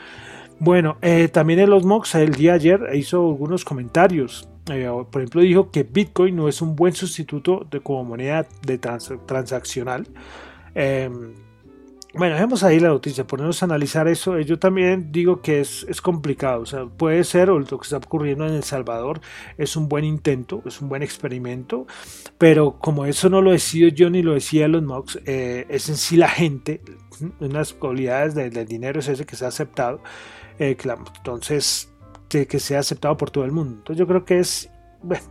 Bueno, 0.59 0.97
eh, 1.03 1.29
también 1.29 1.59
Elon 1.59 1.87
Musk 1.87 2.15
el 2.15 2.35
día 2.35 2.55
ayer 2.55 2.81
hizo 2.95 3.19
algunos 3.19 3.65
comentarios. 3.65 4.49
Eh, 4.71 4.88
por 5.11 5.23
ejemplo, 5.23 5.41
dijo 5.41 5.71
que 5.71 5.83
Bitcoin 5.83 6.37
no 6.37 6.49
es 6.49 6.62
un 6.62 6.77
buen 6.77 6.93
sustituto 6.93 7.67
como 7.83 8.05
moneda 8.05 8.47
de 8.65 8.79
transaccional. 8.79 10.07
Em, 10.75 11.35
bueno, 12.15 12.35
dejemos 12.35 12.62
ahí 12.62 12.79
la 12.79 12.91
noticia, 12.91 13.27
ponernos 13.27 13.61
a 13.62 13.67
analizar 13.67 14.07
eso. 14.07 14.37
Eh, 14.37 14.45
yo 14.45 14.59
también 14.59 15.11
digo 15.11 15.41
que 15.41 15.61
es, 15.61 16.01
complicado, 16.01 16.61
o 16.61 16.67
sea, 16.67 16.85
puede 16.87 17.25
ser, 17.25 17.51
o 17.51 17.59
lo 17.59 17.67
que 17.67 17.83
está 17.83 17.97
ocurriendo 17.97 18.47
en 18.47 18.55
El 18.55 18.62
Salvador 18.62 19.21
es 19.59 19.77
un 19.77 19.88
buen 19.88 20.05
intento, 20.05 20.62
es 20.67 20.81
un 20.81 20.88
buen 20.88 21.03
experimento, 21.03 21.87
pero 22.38 22.79
como 22.79 23.07
eso 23.07 23.31
no 23.31 23.41
lo 23.41 23.51
decido 23.51 23.88
yo 23.88 24.11
ni 24.11 24.23
lo 24.23 24.35
decía 24.35 24.67
Elon 24.67 24.87
Musk, 24.87 25.17
es 25.27 25.88
en 25.88 25.97
sí 25.97 26.17
la 26.17 26.29
gente, 26.29 26.83
unas 27.41 27.73
cualidades 27.73 28.35
del 28.35 28.67
dinero 28.67 29.01
es 29.01 29.09
ese 29.09 29.25
que 29.25 29.37
se 29.37 29.45
ha 29.47 29.49
aceptado, 29.49 30.01
entonces 30.70 31.92
que, 32.29 32.59
sea 32.59 32.81
aceptado 32.81 33.16
por 33.16 33.31
todo 33.31 33.44
el 33.44 33.53
mundo. 33.53 33.77
Entonces 33.79 33.98
yo 33.98 34.07
creo 34.07 34.25
que 34.25 34.38
es 34.38 34.70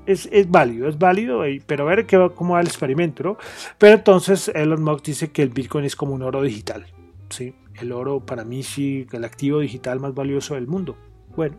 es, 0.06 0.28
es, 0.32 0.52
válido, 0.52 0.90
es 0.90 1.00
válido, 1.00 1.44
pero 1.66 1.88
a 1.88 1.96
ver 1.96 2.06
qué, 2.06 2.30
cómo 2.36 2.56
va 2.56 2.62
el 2.62 2.68
experimento, 2.68 3.24
¿no? 3.24 3.38
Pero 3.78 3.96
entonces 3.96 4.50
Elon 4.50 4.84
Musk 4.84 5.06
dice 5.06 5.32
que 5.32 5.44
el 5.44 5.50
Bitcoin 5.50 5.86
es 5.86 5.96
como 5.96 6.14
un 6.14 6.24
oro 6.24 6.42
digital, 6.42 6.86
¿sí? 7.30 7.56
El 7.80 7.94
oro 7.94 8.20
para 8.20 8.44
mí 8.44 8.64
sí, 8.64 9.08
el 9.14 9.24
activo 9.24 9.60
digital 9.60 10.02
más 10.02 10.14
valioso 10.14 10.56
del 10.56 10.68
mundo. 10.68 10.98
Bueno, 11.38 11.56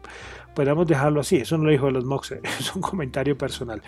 podemos 0.55 0.87
dejarlo 0.87 1.21
así, 1.21 1.37
eso 1.37 1.57
no 1.57 1.65
lo 1.65 1.71
dijo 1.71 1.89
Elon 1.89 2.07
Musk, 2.07 2.33
es 2.61 2.77
un 2.77 2.83
comentario 2.83 3.37
personal. 3.39 3.83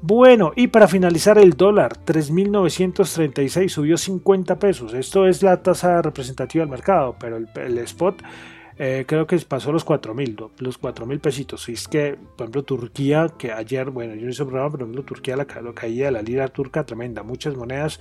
Bueno, 0.00 0.52
y 0.54 0.68
para 0.68 0.86
finalizar 0.86 1.38
el 1.38 1.54
dólar, 1.54 1.98
3.936 2.06 3.68
subió 3.68 3.98
50 3.98 4.56
pesos. 4.60 4.94
Esto 4.94 5.26
es 5.26 5.42
la 5.42 5.60
tasa 5.60 6.00
representativa 6.00 6.62
del 6.62 6.70
mercado, 6.70 7.16
pero 7.18 7.38
el 7.38 7.78
spot 7.78 8.22
eh, 8.78 9.04
creo 9.06 9.26
que 9.26 9.36
pasó 9.38 9.72
los 9.72 9.84
4 9.84 10.14
mil, 10.14 10.36
los 10.58 10.78
4 10.78 11.04
mil 11.06 11.18
pesitos. 11.18 11.68
Y 11.68 11.72
es 11.72 11.88
que, 11.88 12.16
por 12.36 12.44
ejemplo, 12.44 12.62
Turquía, 12.62 13.26
que 13.36 13.52
ayer, 13.52 13.90
bueno, 13.90 14.14
yo 14.14 14.22
no 14.22 14.30
hice 14.30 14.44
programa, 14.44 14.70
pero 14.70 14.86
por 14.86 14.94
ejemplo, 14.94 15.04
Turquía 15.04 15.36
la, 15.36 15.46
la 15.62 15.72
caída 15.72 16.06
de 16.06 16.12
la 16.12 16.22
lira 16.22 16.48
turca 16.48 16.86
tremenda. 16.86 17.22
Muchas 17.22 17.56
monedas 17.56 18.00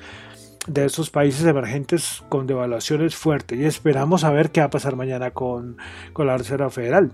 de 0.67 0.85
esos 0.85 1.09
países 1.09 1.45
emergentes 1.45 2.23
con 2.29 2.45
devaluaciones 2.45 3.15
fuertes. 3.15 3.57
Y 3.57 3.65
esperamos 3.65 4.23
a 4.23 4.31
ver 4.31 4.51
qué 4.51 4.59
va 4.59 4.67
a 4.67 4.69
pasar 4.69 4.95
mañana 4.95 5.31
con, 5.31 5.77
con 6.13 6.27
la 6.27 6.37
Reserva 6.37 6.69
Federal. 6.69 7.13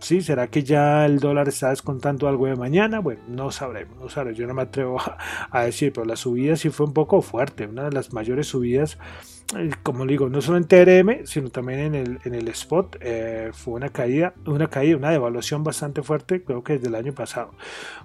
¿Sí? 0.00 0.22
¿Será 0.22 0.48
que 0.48 0.62
ya 0.62 1.04
el 1.06 1.20
dólar 1.20 1.48
está 1.48 1.70
descontando 1.70 2.26
algo 2.26 2.46
de 2.46 2.56
mañana? 2.56 3.00
Bueno, 3.00 3.20
no 3.28 3.50
sabremos, 3.50 3.98
no 3.98 4.08
sabremos. 4.08 4.38
Yo 4.38 4.46
no 4.46 4.54
me 4.54 4.62
atrevo 4.62 4.98
a, 5.50 5.64
decir, 5.64 5.92
pero 5.92 6.06
la 6.06 6.16
subida 6.16 6.56
sí 6.56 6.70
fue 6.70 6.86
un 6.86 6.94
poco 6.94 7.20
fuerte. 7.22 7.66
Una 7.66 7.84
de 7.84 7.92
las 7.92 8.12
mayores 8.12 8.48
subidas 8.48 8.98
como 9.82 10.06
digo, 10.06 10.28
no 10.28 10.40
solo 10.40 10.58
en 10.58 10.64
TRM, 10.64 11.26
sino 11.26 11.50
también 11.50 11.80
en 11.80 11.94
el, 11.94 12.18
en 12.24 12.34
el 12.34 12.48
spot, 12.48 12.98
eh, 13.00 13.50
fue 13.52 13.74
una 13.74 13.88
caída, 13.88 14.32
una 14.46 14.68
caída, 14.68 14.96
una 14.96 15.10
devaluación 15.10 15.64
bastante 15.64 16.02
fuerte, 16.02 16.44
creo 16.44 16.62
que 16.62 16.74
desde 16.74 16.88
el 16.88 16.94
año 16.94 17.12
pasado. 17.12 17.52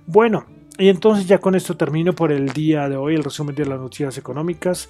Bueno, 0.08 0.46
y 0.78 0.90
entonces 0.90 1.28
ya 1.28 1.38
con 1.38 1.56
esto 1.56 1.78
termino 1.78 2.14
por 2.14 2.32
el 2.32 2.50
día 2.50 2.90
de 2.90 2.98
hoy 2.98 3.16
el 3.16 3.24
resumen 3.24 3.56
de 3.56 3.66
las 3.66 3.80
noticias 3.80 4.18
económicas. 4.18 4.90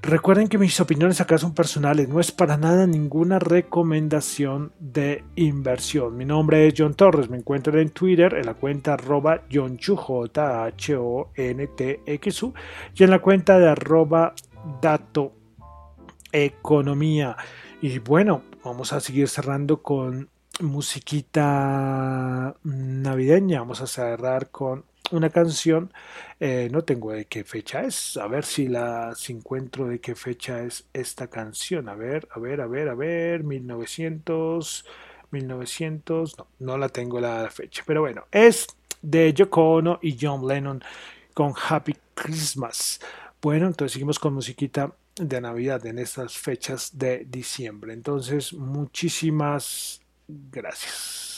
Recuerden 0.00 0.48
que 0.48 0.58
mis 0.58 0.80
opiniones 0.80 1.20
acá 1.20 1.36
son 1.38 1.54
personales, 1.54 2.08
no 2.08 2.20
es 2.20 2.32
para 2.32 2.56
nada 2.56 2.86
ninguna 2.86 3.38
recomendación 3.38 4.72
de 4.78 5.24
inversión. 5.34 6.16
Mi 6.16 6.24
nombre 6.24 6.66
es 6.66 6.74
John 6.78 6.94
Torres, 6.94 7.28
me 7.28 7.36
encuentran 7.36 7.78
en 7.78 7.90
Twitter 7.90 8.34
en 8.34 8.46
la 8.46 8.54
cuenta 8.54 8.94
arroba 8.94 9.42
J 9.52 10.64
H 10.64 10.96
O 10.96 11.30
N 11.34 11.66
T 11.66 12.00
X 12.06 12.42
U 12.42 12.54
y 12.94 13.04
en 13.04 13.10
la 13.10 13.18
cuenta 13.18 13.58
de 13.58 13.68
arroba 13.68 14.34
dato 14.80 15.32
economía. 16.32 17.36
Y 17.82 17.98
bueno, 17.98 18.42
vamos 18.64 18.92
a 18.92 19.00
seguir 19.00 19.28
cerrando 19.28 19.82
con 19.82 20.30
musiquita 20.60 22.54
navideña. 22.62 23.60
Vamos 23.60 23.80
a 23.82 23.86
cerrar 23.86 24.50
con 24.50 24.84
una 25.12 25.30
canción. 25.30 25.92
Eh, 26.40 26.68
no 26.70 26.82
tengo 26.84 27.12
de 27.12 27.26
qué 27.26 27.44
fecha 27.44 27.82
es. 27.82 28.16
A 28.16 28.26
ver 28.26 28.44
si 28.44 28.68
la 28.68 29.14
si 29.14 29.32
encuentro 29.32 29.86
de 29.86 30.00
qué 30.00 30.14
fecha 30.14 30.62
es 30.62 30.86
esta 30.92 31.28
canción. 31.28 31.88
A 31.88 31.94
ver, 31.94 32.28
a 32.32 32.38
ver, 32.38 32.60
a 32.60 32.66
ver, 32.66 32.88
a 32.88 32.94
ver. 32.94 33.44
1900. 33.44 34.84
1900. 35.30 36.38
No, 36.38 36.46
no 36.58 36.78
la 36.78 36.88
tengo 36.88 37.20
la 37.20 37.48
fecha. 37.50 37.82
Pero 37.86 38.02
bueno, 38.02 38.26
es 38.30 38.66
de 39.02 39.32
Yoko 39.32 39.74
Ono 39.74 39.98
y 40.02 40.16
John 40.20 40.46
Lennon 40.46 40.82
con 41.34 41.54
Happy 41.68 41.96
Christmas. 42.14 43.00
Bueno, 43.40 43.66
entonces 43.66 43.92
seguimos 43.92 44.18
con 44.18 44.34
musiquita 44.34 44.92
de 45.16 45.40
Navidad 45.40 45.84
en 45.86 45.98
estas 45.98 46.36
fechas 46.36 46.98
de 46.98 47.24
diciembre. 47.24 47.92
Entonces, 47.92 48.52
muchísimas 48.52 50.00
gracias. 50.26 51.37